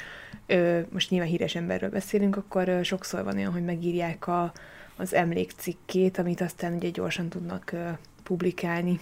ö, 0.46 0.80
most 0.92 1.10
nyilván 1.10 1.28
híres 1.28 1.54
emberről 1.54 1.90
beszélünk, 1.90 2.36
akkor 2.36 2.68
ö, 2.68 2.82
sokszor 2.82 3.24
van 3.24 3.36
olyan, 3.36 3.52
hogy 3.52 3.64
megírják 3.64 4.26
a, 4.26 4.52
az 4.96 5.14
emlékcikkét, 5.14 6.18
amit 6.18 6.40
aztán 6.40 6.74
ugye 6.74 6.88
gyorsan 6.88 7.28
tudnak 7.28 7.72
ö, 7.72 7.88
publikálni. 8.22 9.00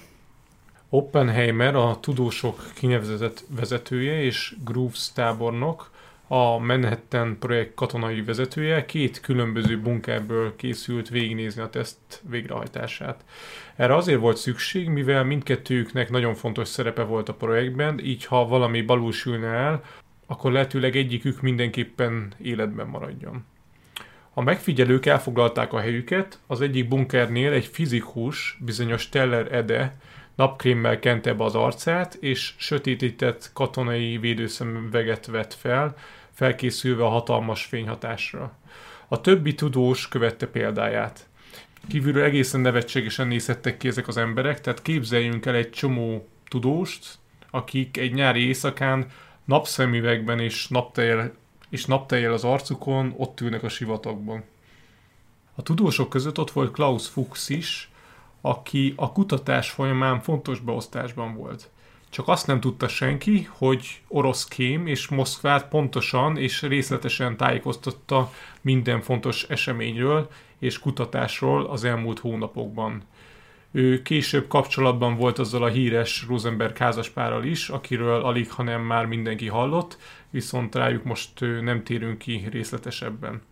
Oppenheimer, 0.88 1.74
a 1.74 1.98
tudósok 2.00 2.70
kinevezett 2.74 3.44
vezetője 3.48 4.22
és 4.22 4.56
Groves 4.64 5.12
tábornok, 5.12 5.90
a 6.32 6.58
Manhattan 6.58 7.38
projekt 7.38 7.74
katonai 7.74 8.22
vezetője 8.22 8.84
két 8.84 9.20
különböző 9.20 9.80
bunkerből 9.80 10.56
készült 10.56 11.08
végignézni 11.08 11.62
a 11.62 11.70
teszt 11.70 12.22
végrehajtását. 12.28 13.24
Erre 13.76 13.94
azért 13.94 14.20
volt 14.20 14.36
szükség, 14.36 14.88
mivel 14.88 15.24
mindkettőjüknek 15.24 16.10
nagyon 16.10 16.34
fontos 16.34 16.68
szerepe 16.68 17.02
volt 17.02 17.28
a 17.28 17.34
projektben, 17.34 18.00
így 18.04 18.24
ha 18.24 18.46
valami 18.46 18.82
balúsülne 18.82 19.46
el, 19.46 19.82
akkor 20.26 20.52
lehetőleg 20.52 20.96
egyikük 20.96 21.40
mindenképpen 21.40 22.32
életben 22.42 22.86
maradjon. 22.86 23.44
A 24.34 24.42
megfigyelők 24.42 25.06
elfoglalták 25.06 25.72
a 25.72 25.80
helyüket, 25.80 26.38
az 26.46 26.60
egyik 26.60 26.88
bunkernél 26.88 27.52
egy 27.52 27.66
fizikus, 27.66 28.58
bizonyos 28.60 29.08
Teller 29.08 29.52
Ede 29.52 29.96
napkrémmel 30.34 30.98
kente 30.98 31.34
be 31.34 31.44
az 31.44 31.54
arcát, 31.54 32.14
és 32.14 32.54
sötétített 32.56 33.50
katonai 33.52 34.18
védőszemüveget 34.18 35.26
vett 35.26 35.54
fel, 35.54 35.96
felkészülve 36.30 37.04
a 37.04 37.08
hatalmas 37.08 37.64
fényhatásra. 37.64 38.52
A 39.08 39.20
többi 39.20 39.54
tudós 39.54 40.08
követte 40.08 40.46
példáját. 40.46 41.28
Kívülről 41.88 42.24
egészen 42.24 42.60
nevetségesen 42.60 43.26
nézhettek 43.26 43.76
ki 43.76 43.88
ezek 43.88 44.08
az 44.08 44.16
emberek, 44.16 44.60
tehát 44.60 44.82
képzeljünk 44.82 45.46
el 45.46 45.54
egy 45.54 45.70
csomó 45.70 46.28
tudóst, 46.48 47.18
akik 47.50 47.96
egy 47.96 48.12
nyári 48.12 48.46
éjszakán 48.46 49.06
napszemüvegben 49.44 50.38
és 50.38 50.68
naptejjel, 50.68 51.34
és 51.68 51.84
naptejjel 51.84 52.32
az 52.32 52.44
arcukon 52.44 53.14
ott 53.16 53.40
ülnek 53.40 53.62
a 53.62 53.68
sivatagban. 53.68 54.44
A 55.54 55.62
tudósok 55.62 56.08
között 56.08 56.38
ott 56.38 56.50
volt 56.50 56.72
Klaus 56.72 57.08
Fuchs 57.08 57.48
is, 57.48 57.90
aki 58.40 58.92
a 58.96 59.12
kutatás 59.12 59.70
folyamán 59.70 60.20
fontos 60.20 60.60
beosztásban 60.60 61.34
volt. 61.34 61.70
Csak 62.10 62.28
azt 62.28 62.46
nem 62.46 62.60
tudta 62.60 62.88
senki, 62.88 63.48
hogy 63.50 64.02
orosz 64.08 64.48
kém 64.48 64.86
és 64.86 65.08
Moszkvát 65.08 65.68
pontosan 65.68 66.36
és 66.36 66.62
részletesen 66.62 67.36
tájékoztatta 67.36 68.32
minden 68.60 69.00
fontos 69.00 69.42
eseményről 69.42 70.30
és 70.58 70.78
kutatásról 70.78 71.66
az 71.66 71.84
elmúlt 71.84 72.18
hónapokban. 72.18 73.02
Ő 73.72 74.02
később 74.02 74.48
kapcsolatban 74.48 75.16
volt 75.16 75.38
azzal 75.38 75.62
a 75.62 75.68
híres 75.68 76.24
Rosenberg 76.28 76.76
házaspárral 76.76 77.44
is, 77.44 77.68
akiről 77.68 78.22
alig, 78.22 78.50
hanem 78.50 78.80
már 78.80 79.06
mindenki 79.06 79.46
hallott, 79.46 79.98
viszont 80.30 80.74
rájuk 80.74 81.04
most 81.04 81.40
nem 81.40 81.84
térünk 81.84 82.18
ki 82.18 82.48
részletesebben. 82.50 83.42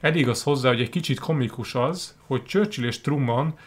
Elég 0.00 0.28
az 0.28 0.42
hozzá, 0.42 0.68
hogy 0.68 0.80
egy 0.80 0.90
kicsit 0.90 1.18
komikus 1.18 1.74
az, 1.74 2.16
hogy 2.26 2.44
Churchill 2.44 2.84
és 2.84 3.00
Truman 3.00 3.58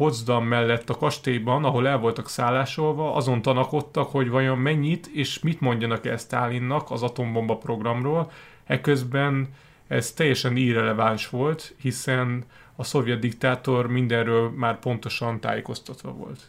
Potsdam 0.00 0.44
mellett 0.44 0.90
a 0.90 0.96
kastélyban, 0.96 1.64
ahol 1.64 1.88
el 1.88 1.98
voltak 1.98 2.28
szállásolva, 2.28 3.14
azon 3.14 3.42
tanakodtak, 3.42 4.10
hogy 4.10 4.28
vajon 4.28 4.58
mennyit 4.58 5.06
és 5.06 5.40
mit 5.40 5.60
mondjanak 5.60 6.06
el 6.06 6.16
Stalinnak 6.16 6.90
az 6.90 7.02
atombomba 7.02 7.56
programról. 7.56 8.30
Eközben 8.66 9.48
ez 9.88 10.12
teljesen 10.12 10.56
irreleváns 10.56 11.28
volt, 11.28 11.74
hiszen 11.80 12.44
a 12.76 12.84
szovjet 12.84 13.18
diktátor 13.18 13.86
mindenről 13.86 14.50
már 14.50 14.78
pontosan 14.78 15.40
tájékoztatva 15.40 16.12
volt. 16.12 16.40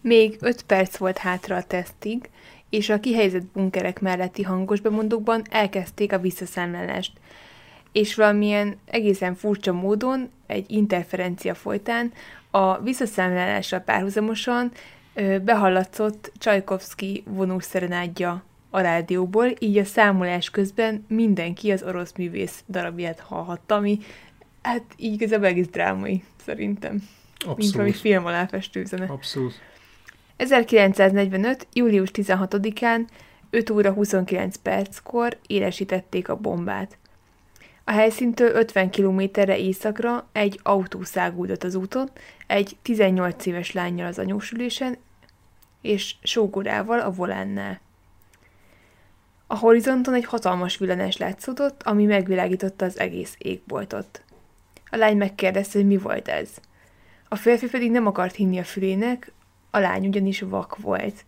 Még 0.00 0.36
öt 0.40 0.62
perc 0.62 0.96
volt 0.96 1.18
hátra 1.18 1.56
a 1.56 1.62
tesztig, 1.62 2.30
és 2.70 2.88
a 2.88 3.00
kihelyezett 3.00 3.46
bunkerek 3.52 4.00
melletti 4.00 4.42
hangos 4.42 4.80
bemondókban 4.80 5.42
elkezdték 5.50 6.12
a 6.12 6.18
visszaszámlálást 6.18 7.12
és 7.94 8.14
valamilyen 8.14 8.76
egészen 8.84 9.34
furcsa 9.34 9.72
módon 9.72 10.30
egy 10.46 10.64
interferencia 10.70 11.54
folytán 11.54 12.12
a 12.50 12.78
visszaszámlálással 12.78 13.80
párhuzamosan 13.80 14.72
behallatszott 15.42 16.32
Csajkovszki 16.38 17.22
vonós 17.26 17.64
szerenádja 17.64 18.44
a 18.70 18.80
rádióból, 18.80 19.46
így 19.58 19.78
a 19.78 19.84
számolás 19.84 20.50
közben 20.50 21.04
mindenki 21.08 21.70
az 21.70 21.82
orosz 21.82 22.12
művész 22.16 22.64
darabját 22.68 23.20
hallhatta, 23.20 23.74
ami 23.74 23.98
hát 24.62 24.82
így 24.96 25.12
igazából 25.12 25.46
egész 25.46 25.68
drámai, 25.68 26.22
szerintem. 26.44 27.02
Abszolút. 27.34 27.58
Mint 27.58 27.72
valami 27.72 27.92
film 27.92 28.26
alá 28.26 28.46
festő 28.46 28.84
zene. 28.84 29.06
Abszolút. 29.06 29.52
1945. 30.36 31.66
július 31.72 32.10
16-án 32.12 33.06
5 33.50 33.70
óra 33.70 33.92
29 33.92 34.56
perckor 34.56 35.38
élesítették 35.46 36.28
a 36.28 36.36
bombát. 36.36 36.98
A 37.84 37.90
helyszíntől 37.90 38.54
50 38.54 38.90
kilométerre 38.90 39.58
északra 39.58 40.28
egy 40.32 40.60
autó 40.62 41.02
száguldott 41.02 41.64
az 41.64 41.74
úton, 41.74 42.10
egy 42.46 42.76
18 42.82 43.46
éves 43.46 43.72
lányjal 43.72 44.06
az 44.06 44.18
anyósülésen, 44.18 44.96
és 45.80 46.14
sógorával 46.22 47.00
a 47.00 47.10
volánnál. 47.10 47.80
A 49.46 49.56
horizonton 49.56 50.14
egy 50.14 50.24
hatalmas 50.24 50.76
villanás 50.76 51.16
látszódott, 51.16 51.82
ami 51.82 52.04
megvilágította 52.04 52.84
az 52.84 52.98
egész 52.98 53.34
égboltot. 53.38 54.22
A 54.90 54.96
lány 54.96 55.16
megkérdezte, 55.16 55.78
hogy 55.78 55.86
mi 55.86 55.96
volt 55.96 56.28
ez. 56.28 56.50
A 57.28 57.36
férfi 57.36 57.68
pedig 57.68 57.90
nem 57.90 58.06
akart 58.06 58.34
hinni 58.34 58.58
a 58.58 58.64
fülének, 58.64 59.32
a 59.70 59.78
lány 59.78 60.06
ugyanis 60.06 60.40
vak 60.40 60.76
volt. 60.76 61.24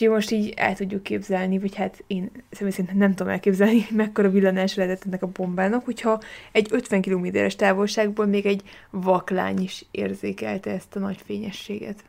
Úgyhogy 0.00 0.14
most 0.14 0.30
így 0.30 0.52
el 0.56 0.74
tudjuk 0.74 1.02
képzelni, 1.02 1.58
vagy 1.58 1.74
hát 1.74 2.04
én 2.06 2.30
személy 2.50 2.72
szerint 2.72 2.98
nem 2.98 3.14
tudom 3.14 3.32
elképzelni, 3.32 3.86
mekkora 3.90 4.30
villanás 4.30 4.74
lehetett 4.74 5.04
ennek 5.06 5.22
a 5.22 5.26
bombának, 5.26 5.84
hogyha 5.84 6.20
egy 6.52 6.68
50 6.70 7.00
kilométeres 7.00 7.56
távolságból 7.56 8.26
még 8.26 8.46
egy 8.46 8.62
vaklány 8.90 9.58
is 9.62 9.84
érzékelte 9.90 10.70
ezt 10.70 10.96
a 10.96 10.98
nagy 10.98 11.22
fényességet. 11.24 12.04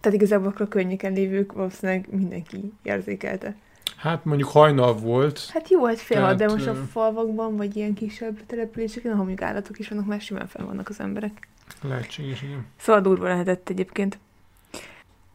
Tehát 0.00 0.18
igazából 0.18 0.54
a 0.58 0.68
környéken 0.68 1.12
lévők 1.12 1.52
valószínűleg 1.52 2.06
mindenki 2.10 2.72
érzékelte. 2.82 3.56
Hát 3.96 4.24
mondjuk 4.24 4.48
hajnal 4.48 4.94
volt. 4.94 5.50
Hát 5.52 5.70
jó, 5.70 5.84
hát 5.84 5.98
fél 5.98 6.16
tehát, 6.16 6.36
de 6.36 6.48
most 6.48 6.66
a 6.66 6.74
falvakban, 6.74 7.56
vagy 7.56 7.76
ilyen 7.76 7.94
kisebb 7.94 8.46
településeken, 8.46 9.12
ahol 9.12 9.24
mondjuk 9.24 9.48
állatok 9.48 9.78
is 9.78 9.88
vannak, 9.88 10.06
már 10.06 10.20
simán 10.20 10.46
fel 10.46 10.66
vannak 10.66 10.88
az 10.88 11.00
emberek. 11.00 11.48
Lehetséges, 11.82 12.42
igen. 12.42 12.66
Szóval 12.76 13.00
durva 13.00 13.28
lehetett 13.28 13.68
egyébként. 13.68 14.18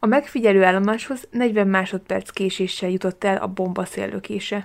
A 0.02 0.06
megfigyelő 0.06 0.64
állomáshoz 0.64 1.28
40 1.30 1.68
másodperc 1.68 2.30
késéssel 2.30 2.90
jutott 2.90 3.24
el 3.24 3.36
a 3.36 3.46
bomba 3.46 3.84
széllökése. 3.84 4.64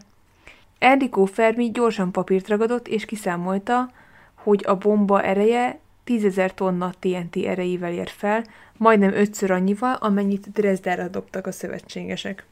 Enrico 0.80 1.26
Fermi 1.26 1.71
gyorsan 1.71 2.12
papírt 2.12 2.48
ragadott, 2.48 2.88
és 2.88 3.06
kiszámolta, 3.06 3.91
hogy 4.36 4.63
a 4.67 4.76
bomba 4.76 5.24
ereje 5.24 5.80
10.000 6.06 6.50
tonna 6.50 6.93
TNT 7.00 7.36
erejével 7.36 7.91
ér 7.91 8.10
fel, 8.10 8.43
majdnem 8.78 9.13
ötször 9.13 9.52
annyival, 9.52 9.93
amennyit 9.93 10.52
Dresdára 10.52 11.08
dobtak 11.08 11.48
a 11.48 11.52
szövetségesek. 11.52 12.45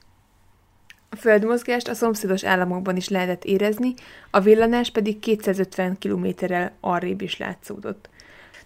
A 1.09 1.15
földmozgást 1.15 1.87
a 1.87 1.93
szomszédos 1.93 2.43
államokban 2.43 2.95
is 2.95 3.09
lehetett 3.09 3.43
érezni, 3.43 3.93
a 4.31 4.39
villanás 4.39 4.91
pedig 4.91 5.19
250 5.19 5.97
kilométerrel 5.97 6.71
arrébb 6.79 7.21
is 7.21 7.37
látszódott. 7.37 8.09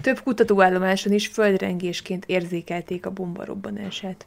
Több 0.02 0.20
kutatóállomáson 0.20 1.14
is 1.14 1.28
földrengésként 1.28 2.26
érzékelték 2.26 3.06
a 3.06 3.12
bomba 3.12 3.46
robbanását. 3.46 4.26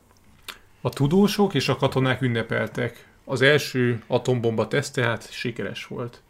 A 0.81 0.89
tudósok 0.89 1.55
és 1.55 1.69
a 1.69 1.77
katonák 1.77 2.21
ünnepeltek. 2.21 3.09
Az 3.25 3.43
első 3.43 4.03
atombomba 4.07 4.69
teszt 4.69 4.95
tehát 4.95 5.33
sikeres 5.33 5.87
volt. 5.87 6.23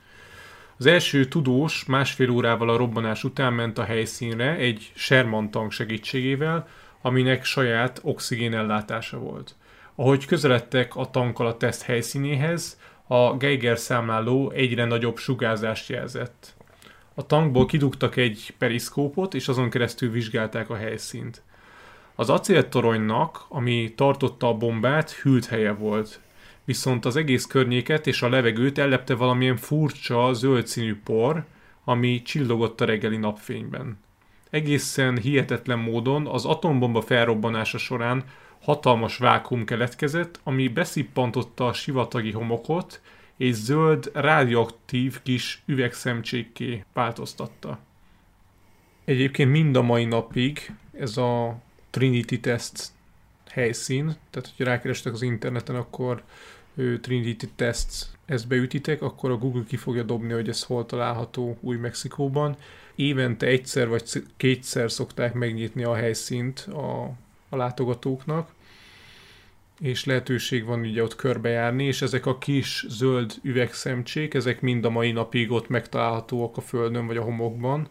Az 0.76 0.86
első 0.86 1.24
tudós 1.24 1.84
másfél 1.84 2.30
órával 2.30 2.68
a 2.68 2.76
robbanás 2.76 3.24
után 3.24 3.52
ment 3.52 3.78
a 3.78 3.84
helyszínre 3.84 4.54
egy 4.54 4.92
Sherman 4.94 5.50
tank 5.50 5.72
segítségével, 5.72 6.68
aminek 7.02 7.44
saját 7.44 8.00
oxigénellátása 8.02 9.18
volt. 9.18 9.54
Ahogy 9.94 10.24
közeledtek 10.24 10.96
a 10.96 11.10
tankkal 11.10 11.46
a 11.46 11.56
teszt 11.56 11.82
helyszínéhez, 11.82 12.78
a 13.06 13.36
Geiger 13.36 13.78
számláló 13.78 14.50
egyre 14.50 14.84
nagyobb 14.84 15.16
sugárzást 15.16 15.88
jelzett. 15.88 16.54
A 17.20 17.26
tankból 17.26 17.66
kidugtak 17.66 18.16
egy 18.16 18.54
periszkópot, 18.58 19.34
és 19.34 19.48
azon 19.48 19.70
keresztül 19.70 20.10
vizsgálták 20.10 20.70
a 20.70 20.76
helyszínt. 20.76 21.42
Az 22.14 22.30
acéltoronynak, 22.30 23.44
ami 23.48 23.92
tartotta 23.96 24.48
a 24.48 24.54
bombát, 24.54 25.10
hűlt 25.10 25.46
helye 25.46 25.72
volt. 25.72 26.20
Viszont 26.64 27.04
az 27.04 27.16
egész 27.16 27.46
környéket 27.46 28.06
és 28.06 28.22
a 28.22 28.28
levegőt 28.28 28.78
ellepte 28.78 29.14
valamilyen 29.14 29.56
furcsa, 29.56 30.32
zöld 30.32 30.66
színű 30.66 31.00
por, 31.04 31.44
ami 31.84 32.22
csillogott 32.22 32.80
a 32.80 32.84
reggeli 32.84 33.16
napfényben. 33.16 33.98
Egészen 34.50 35.18
hihetetlen 35.18 35.78
módon 35.78 36.26
az 36.26 36.44
atombomba 36.44 37.00
felrobbanása 37.00 37.78
során 37.78 38.24
hatalmas 38.60 39.16
vákum 39.16 39.64
keletkezett, 39.64 40.40
ami 40.42 40.68
beszippantotta 40.68 41.66
a 41.66 41.72
sivatagi 41.72 42.32
homokot, 42.32 43.00
és 43.40 43.54
zöld, 43.54 44.10
radioaktív 44.14 45.22
kis 45.22 45.62
üvegszemcsékké 45.66 46.84
változtatta. 46.92 47.78
Egyébként 49.04 49.50
mind 49.50 49.76
a 49.76 49.82
mai 49.82 50.04
napig 50.04 50.74
ez 50.92 51.16
a 51.16 51.58
Trinity 51.90 52.40
Test 52.40 52.88
helyszín, 53.50 54.04
tehát 54.04 54.48
hogyha 54.48 54.64
rákerestek 54.64 55.12
az 55.12 55.22
interneten, 55.22 55.76
akkor 55.76 56.22
Trinity 57.00 57.44
Test 57.56 58.06
ezt 58.26 58.48
beütitek, 58.48 59.02
akkor 59.02 59.30
a 59.30 59.36
Google 59.36 59.64
ki 59.68 59.76
fogja 59.76 60.02
dobni, 60.02 60.32
hogy 60.32 60.48
ez 60.48 60.62
hol 60.62 60.86
található 60.86 61.58
Új-Mexikóban. 61.60 62.56
Évente 62.94 63.46
egyszer 63.46 63.88
vagy 63.88 64.24
kétszer 64.36 64.90
szokták 64.90 65.32
megnyitni 65.32 65.84
a 65.84 65.94
helyszínt 65.94 66.58
a, 66.58 67.02
a 67.48 67.56
látogatóknak, 67.56 68.50
és 69.80 70.04
lehetőség 70.04 70.64
van 70.64 70.80
ugye 70.80 71.02
ott 71.02 71.16
körbejárni, 71.16 71.84
és 71.84 72.02
ezek 72.02 72.26
a 72.26 72.38
kis 72.38 72.84
zöld 72.88 73.34
üvegszemcsék, 73.42 74.34
ezek 74.34 74.60
mind 74.60 74.84
a 74.84 74.90
mai 74.90 75.12
napig 75.12 75.50
ott 75.50 75.68
megtalálhatóak 75.68 76.56
a 76.56 76.60
földön 76.60 77.06
vagy 77.06 77.16
a 77.16 77.22
homokban. 77.22 77.88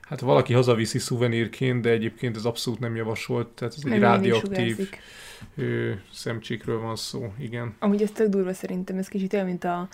Hát 0.00 0.20
valaki 0.20 0.52
hazaviszi 0.52 0.98
szuvenírként, 0.98 1.82
de 1.82 1.90
egyébként 1.90 2.36
ez 2.36 2.44
abszolút 2.44 2.80
nem 2.80 2.96
javasolt, 2.96 3.48
tehát 3.48 3.74
ez 3.76 3.92
egy 3.92 3.98
rádióaktív 3.98 4.88
szemcsékről 6.12 6.80
van 6.80 6.96
szó, 6.96 7.32
igen. 7.38 7.74
Amúgy 7.78 8.02
ez 8.02 8.10
tök 8.10 8.28
durva 8.28 8.52
szerintem, 8.52 8.98
ez 8.98 9.08
kicsit 9.08 9.32
olyan, 9.32 9.46
mint 9.46 9.64
a, 9.64 9.88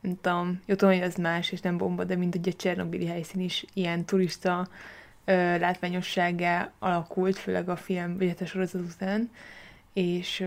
mint 0.00 0.26
a 0.26 0.46
jó 0.66 0.74
tudom, 0.74 0.94
hogy 0.94 1.02
ez 1.02 1.14
más, 1.14 1.52
és 1.52 1.60
nem 1.60 1.76
bomba, 1.76 2.04
de 2.04 2.16
mint 2.16 2.34
egy 2.34 2.48
a 2.48 2.52
Csernobili 2.52 3.06
helyszín 3.06 3.40
is 3.40 3.64
ilyen 3.74 4.04
turista 4.04 4.68
ö, 5.24 5.32
látványosságá 5.58 6.72
alakult, 6.78 7.36
főleg 7.36 7.68
a 7.68 7.76
film, 7.76 8.18
vagy 8.18 8.28
hát 8.28 8.40
a 8.40 8.46
sorozat 8.46 8.82
után, 8.94 9.30
és, 9.96 10.44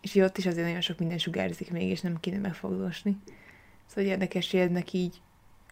és 0.00 0.14
ott 0.14 0.38
is 0.38 0.46
azért 0.46 0.66
nagyon 0.66 0.80
sok 0.80 0.98
minden 0.98 1.18
sugárzik 1.18 1.70
még, 1.70 1.90
és 1.90 2.00
nem 2.00 2.20
kéne 2.20 2.38
megfogdosni. 2.38 3.16
Szóval 3.86 4.10
érdekes, 4.10 4.50
hogy 4.50 4.60
ennek 4.60 4.92
így 4.92 5.20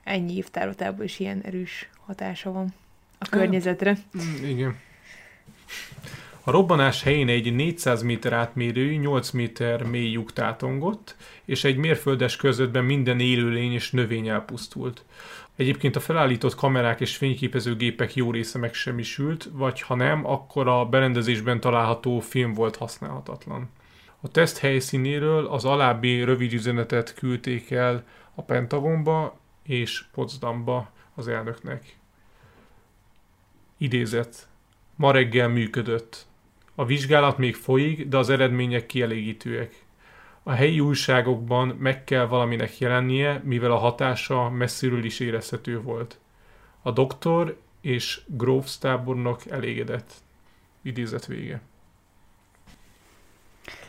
ennyi 0.04 0.36
évtárotából 0.36 1.04
is 1.04 1.18
ilyen 1.18 1.40
erős 1.40 1.90
hatása 2.06 2.52
van 2.52 2.74
a 3.18 3.28
környezetre. 3.28 3.96
Mm, 4.16 4.44
igen. 4.44 4.76
A 6.42 6.50
robbanás 6.50 7.02
helyén 7.02 7.28
egy 7.28 7.54
400 7.54 8.02
méter 8.02 8.32
átmérő, 8.32 8.94
8 8.94 9.30
méter 9.30 9.82
mély 9.82 10.10
lyuk 10.10 10.32
tátongott, 10.32 11.16
és 11.44 11.64
egy 11.64 11.76
mérföldes 11.76 12.36
körzetben 12.36 12.84
minden 12.84 13.20
élőlény 13.20 13.72
és 13.72 13.90
növény 13.90 14.28
elpusztult. 14.28 15.04
Egyébként 15.60 15.96
a 15.96 16.00
felállított 16.00 16.54
kamerák 16.54 17.00
és 17.00 17.16
fényképezőgépek 17.16 18.14
jó 18.14 18.30
része 18.30 18.58
megsemmisült, 18.58 19.48
vagy 19.52 19.80
ha 19.80 19.94
nem, 19.94 20.26
akkor 20.26 20.68
a 20.68 20.84
berendezésben 20.84 21.60
található 21.60 22.20
film 22.20 22.52
volt 22.54 22.76
használhatatlan. 22.76 23.70
A 24.20 24.28
teszt 24.28 24.58
helyszínéről 24.58 25.46
az 25.46 25.64
alábbi 25.64 26.22
rövid 26.22 26.52
üzenetet 26.52 27.14
küldték 27.14 27.70
el 27.70 28.04
a 28.34 28.42
Pentagonba 28.42 29.38
és 29.62 30.04
Potsdamba 30.12 30.90
az 31.14 31.28
elnöknek. 31.28 31.96
Idézet. 33.78 34.48
Ma 34.96 35.10
reggel 35.10 35.48
működött. 35.48 36.26
A 36.74 36.84
vizsgálat 36.84 37.38
még 37.38 37.54
folyik, 37.54 38.06
de 38.06 38.16
az 38.16 38.30
eredmények 38.30 38.86
kielégítőek. 38.86 39.84
A 40.50 40.52
helyi 40.52 40.80
újságokban 40.80 41.68
meg 41.68 42.04
kell 42.04 42.26
valaminek 42.26 42.78
jelennie, 42.78 43.40
mivel 43.44 43.70
a 43.70 43.76
hatása 43.76 44.48
messziről 44.48 45.04
is 45.04 45.20
érezhető 45.20 45.80
volt. 45.80 46.18
A 46.82 46.90
doktor 46.90 47.60
és 47.80 48.20
Groves 48.26 48.78
tábornok 48.78 49.46
elégedett. 49.46 50.12
Idézet 50.82 51.26
vége. 51.26 51.60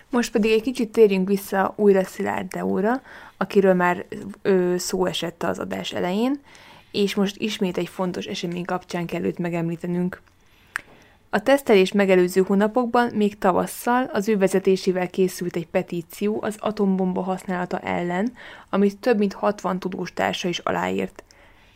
Most 0.10 0.32
pedig 0.32 0.52
egy 0.52 0.62
kicsit 0.62 0.92
térjünk 0.92 1.28
vissza 1.28 1.74
újra 1.76 2.04
Szilárd 2.04 2.48
Deóra, 2.48 3.02
akiről 3.38 3.74
már 3.74 4.06
ö, 4.42 4.76
szó 4.78 5.06
esett 5.06 5.44
az 5.44 5.60
adás 5.60 5.92
elején, 5.92 6.40
és 6.92 7.16
most 7.16 7.38
ismét 7.38 7.78
egy 7.78 7.90
fontos 7.90 8.26
esemény 8.26 8.66
kapcsán 8.66 9.06
kell 9.06 9.32
megemlítenünk. 9.38 10.22
A 11.34 11.44
tesztelés 11.44 11.92
megelőző 11.92 12.42
hónapokban, 12.42 13.12
még 13.14 13.38
tavasszal 13.38 14.10
az 14.14 14.30
ő 14.30 14.38
vezetésével 14.38 15.10
készült 15.10 15.56
egy 15.56 15.68
petíció 15.68 16.40
az 16.42 16.56
atombomba 16.60 17.22
használata 17.22 17.80
ellen, 17.80 18.34
amit 18.70 18.98
több 18.98 19.18
mint 19.18 19.34
60 19.34 19.80
tudós 19.80 20.14
társa 20.14 20.48
is 20.48 20.58
aláírt. 20.58 21.24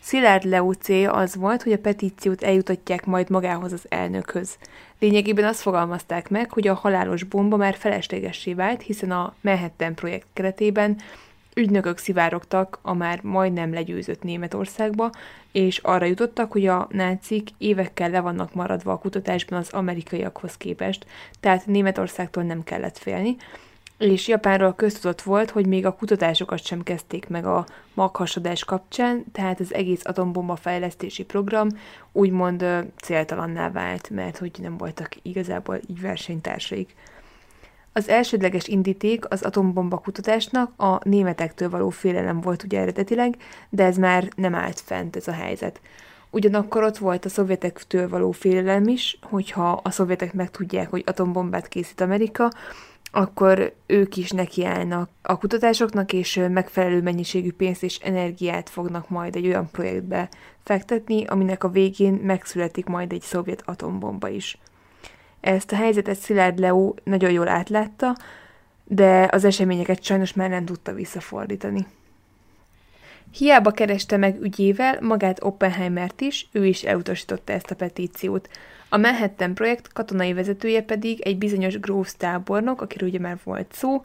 Szilárd 0.02 0.44
Leo 0.44 0.74
célja 0.74 1.12
az 1.12 1.36
volt, 1.36 1.64
hogy 1.64 1.72
a 1.72 1.78
petíciót 1.78 2.44
eljutatják 2.44 3.06
majd 3.06 3.30
magához 3.30 3.74
az 3.74 3.86
elnökhöz. 3.90 4.58
Lényegében 5.00 5.46
azt 5.46 5.62
fogalmazták 5.62 6.30
meg, 6.30 6.52
hogy 6.52 6.68
a 6.68 6.74
halálos 6.74 7.24
bomba 7.24 7.58
már 7.58 7.76
feleslegessé 7.76 8.54
vált, 8.54 8.82
hiszen 8.82 9.12
a 9.12 9.36
Manhattan 9.42 9.96
projekt 9.96 10.28
keretében 10.34 10.98
ügynökök 11.56 11.98
szivárogtak 11.98 12.80
a 12.82 12.94
már 12.94 13.20
majdnem 13.24 13.74
legyőzött 13.74 14.24
Németországba, 14.24 15.10
és 15.52 15.78
arra 15.78 16.06
jutottak, 16.06 16.52
hogy 16.52 16.68
a 16.68 16.88
nácik 16.92 17.50
évekkel 17.58 18.10
le 18.10 18.20
vannak 18.20 18.54
maradva 18.54 18.92
a 18.92 18.98
kutatásban 18.98 19.60
az 19.60 19.70
amerikaiakhoz 19.70 20.58
képest, 20.58 21.06
tehát 21.40 21.66
Németországtól 21.66 22.44
nem 22.44 22.64
kellett 22.64 22.98
félni, 22.98 23.36
és 23.98 24.28
Japánról 24.28 24.74
köztudott 24.74 25.22
volt, 25.22 25.50
hogy 25.50 25.68
még 25.68 25.86
a 25.86 25.96
kutatásokat 25.96 26.66
sem 26.66 26.84
kezdték 26.84 27.28
meg 27.28 27.46
a 27.46 27.66
maghasadás 27.94 28.64
kapcsán, 28.64 29.24
tehát 29.32 29.60
az 29.60 29.74
egész 29.74 30.02
atombomba 30.04 30.56
fejlesztési 30.56 31.24
program 31.24 31.68
úgymond 32.12 32.66
céltalanná 32.96 33.72
vált, 33.72 34.10
mert 34.10 34.38
hogy 34.38 34.52
nem 34.62 34.78
voltak 34.78 35.16
igazából 35.22 35.80
így 35.88 36.02
versenytársaik. 36.02 36.96
Az 37.98 38.10
elsődleges 38.10 38.68
indíték 38.68 39.30
az 39.30 39.42
atombomba 39.42 39.98
kutatásnak 39.98 40.82
a 40.82 41.10
németektől 41.10 41.70
való 41.70 41.90
félelem 41.90 42.42
volt 42.42 42.64
ugye 42.64 42.80
eredetileg, 42.80 43.38
de 43.70 43.84
ez 43.84 43.98
már 43.98 44.28
nem 44.36 44.56
állt 44.56 44.80
fent 44.80 45.16
ez 45.16 45.28
a 45.28 45.32
helyzet. 45.32 45.82
Ugyanakkor 46.30 46.84
ott 46.84 46.98
volt 46.98 47.26
a 47.26 47.30
szovjetektől 47.30 48.10
való 48.10 48.32
félelem 48.32 48.88
is, 48.88 49.20
hogyha 49.22 49.82
a 49.84 49.90
szovjetek 49.90 50.34
megtudják, 50.34 50.90
hogy 50.90 51.04
atombombát 51.06 51.68
készít 51.68 52.02
Amerika, 52.02 52.52
akkor 53.12 53.74
ők 53.86 54.18
is 54.18 54.32
nekiállnak 54.32 55.10
a 55.22 55.38
kutatásoknak, 55.38 56.14
és 56.14 56.42
megfelelő 56.50 57.02
mennyiségű 57.02 57.52
pénzt 57.52 57.84
és 57.84 57.98
energiát 57.98 58.70
fognak 58.70 59.10
majd 59.10 59.36
egy 59.36 59.48
olyan 59.48 59.70
projektbe 59.72 60.30
fektetni, 60.64 61.26
aminek 61.26 61.64
a 61.64 61.70
végén 61.70 62.14
megszületik 62.14 62.86
majd 62.86 63.12
egy 63.12 63.22
szovjet 63.22 63.62
atombomba 63.66 64.30
is. 64.30 64.58
Ezt 65.46 65.72
a 65.72 65.76
helyzetet 65.76 66.18
Szilárd 66.18 66.60
Leo 66.60 66.94
nagyon 67.04 67.32
jól 67.32 67.48
átlátta, 67.48 68.16
de 68.84 69.28
az 69.32 69.46
eseményeket 69.46 70.04
sajnos 70.04 70.34
már 70.34 70.50
nem 70.50 70.66
tudta 70.66 70.94
visszafordítani. 70.94 71.88
Hiába 73.32 73.72
kereste 73.72 74.18
meg 74.18 74.42
ügyével 74.42 74.98
magát 75.02 75.44
Oppenheimert 75.44 76.22
is, 76.22 76.48
ő 76.52 76.66
is 76.66 76.84
elutasította 76.84 77.54
ezt 77.54 77.72
a 77.72 77.76
petíciót. 77.76 78.50
A 78.90 78.98
Manhattan 78.98 79.54
projekt 79.54 79.94
katonai 79.94 80.34
vezetője 80.34 80.82
pedig 80.82 81.22
egy 81.22 81.38
bizonyos 81.38 81.80
Groves 81.80 82.16
tábornok, 82.18 82.82
akiről 82.82 83.10
ugye 83.10 83.20
már 83.20 83.38
volt 83.44 83.74
szó, 83.74 84.00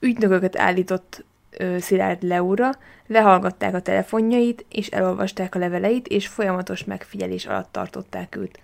ügynököket 0.00 0.58
állított 0.58 1.24
ö, 1.50 1.78
Szilárd 1.78 2.22
Leóra, 2.22 2.70
lehallgatták 3.06 3.74
a 3.74 3.82
telefonjait, 3.82 4.64
és 4.70 4.86
elolvasták 4.86 5.54
a 5.54 5.58
leveleit, 5.58 6.06
és 6.06 6.26
folyamatos 6.26 6.84
megfigyelés 6.84 7.46
alatt 7.46 7.72
tartották 7.72 8.36
őt. 8.36 8.58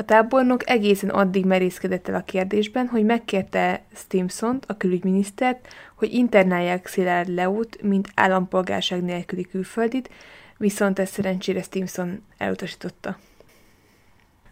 A 0.00 0.04
tábornok 0.04 0.68
egészen 0.68 1.10
addig 1.10 1.44
merészkedett 1.44 2.08
el 2.08 2.14
a 2.14 2.22
kérdésben, 2.24 2.86
hogy 2.86 3.04
megkérte 3.04 3.84
Stimson, 3.94 4.58
a 4.66 4.76
külügyminisztert, 4.76 5.68
hogy 5.94 6.12
internálják 6.12 6.86
Szilárd 6.86 7.28
Leót, 7.28 7.82
mint 7.82 8.08
állampolgárság 8.14 9.02
nélküli 9.02 9.42
külföldit, 9.42 10.10
viszont 10.56 10.98
ezt 10.98 11.12
szerencsére 11.12 11.62
Stimson 11.62 12.22
elutasította. 12.36 13.18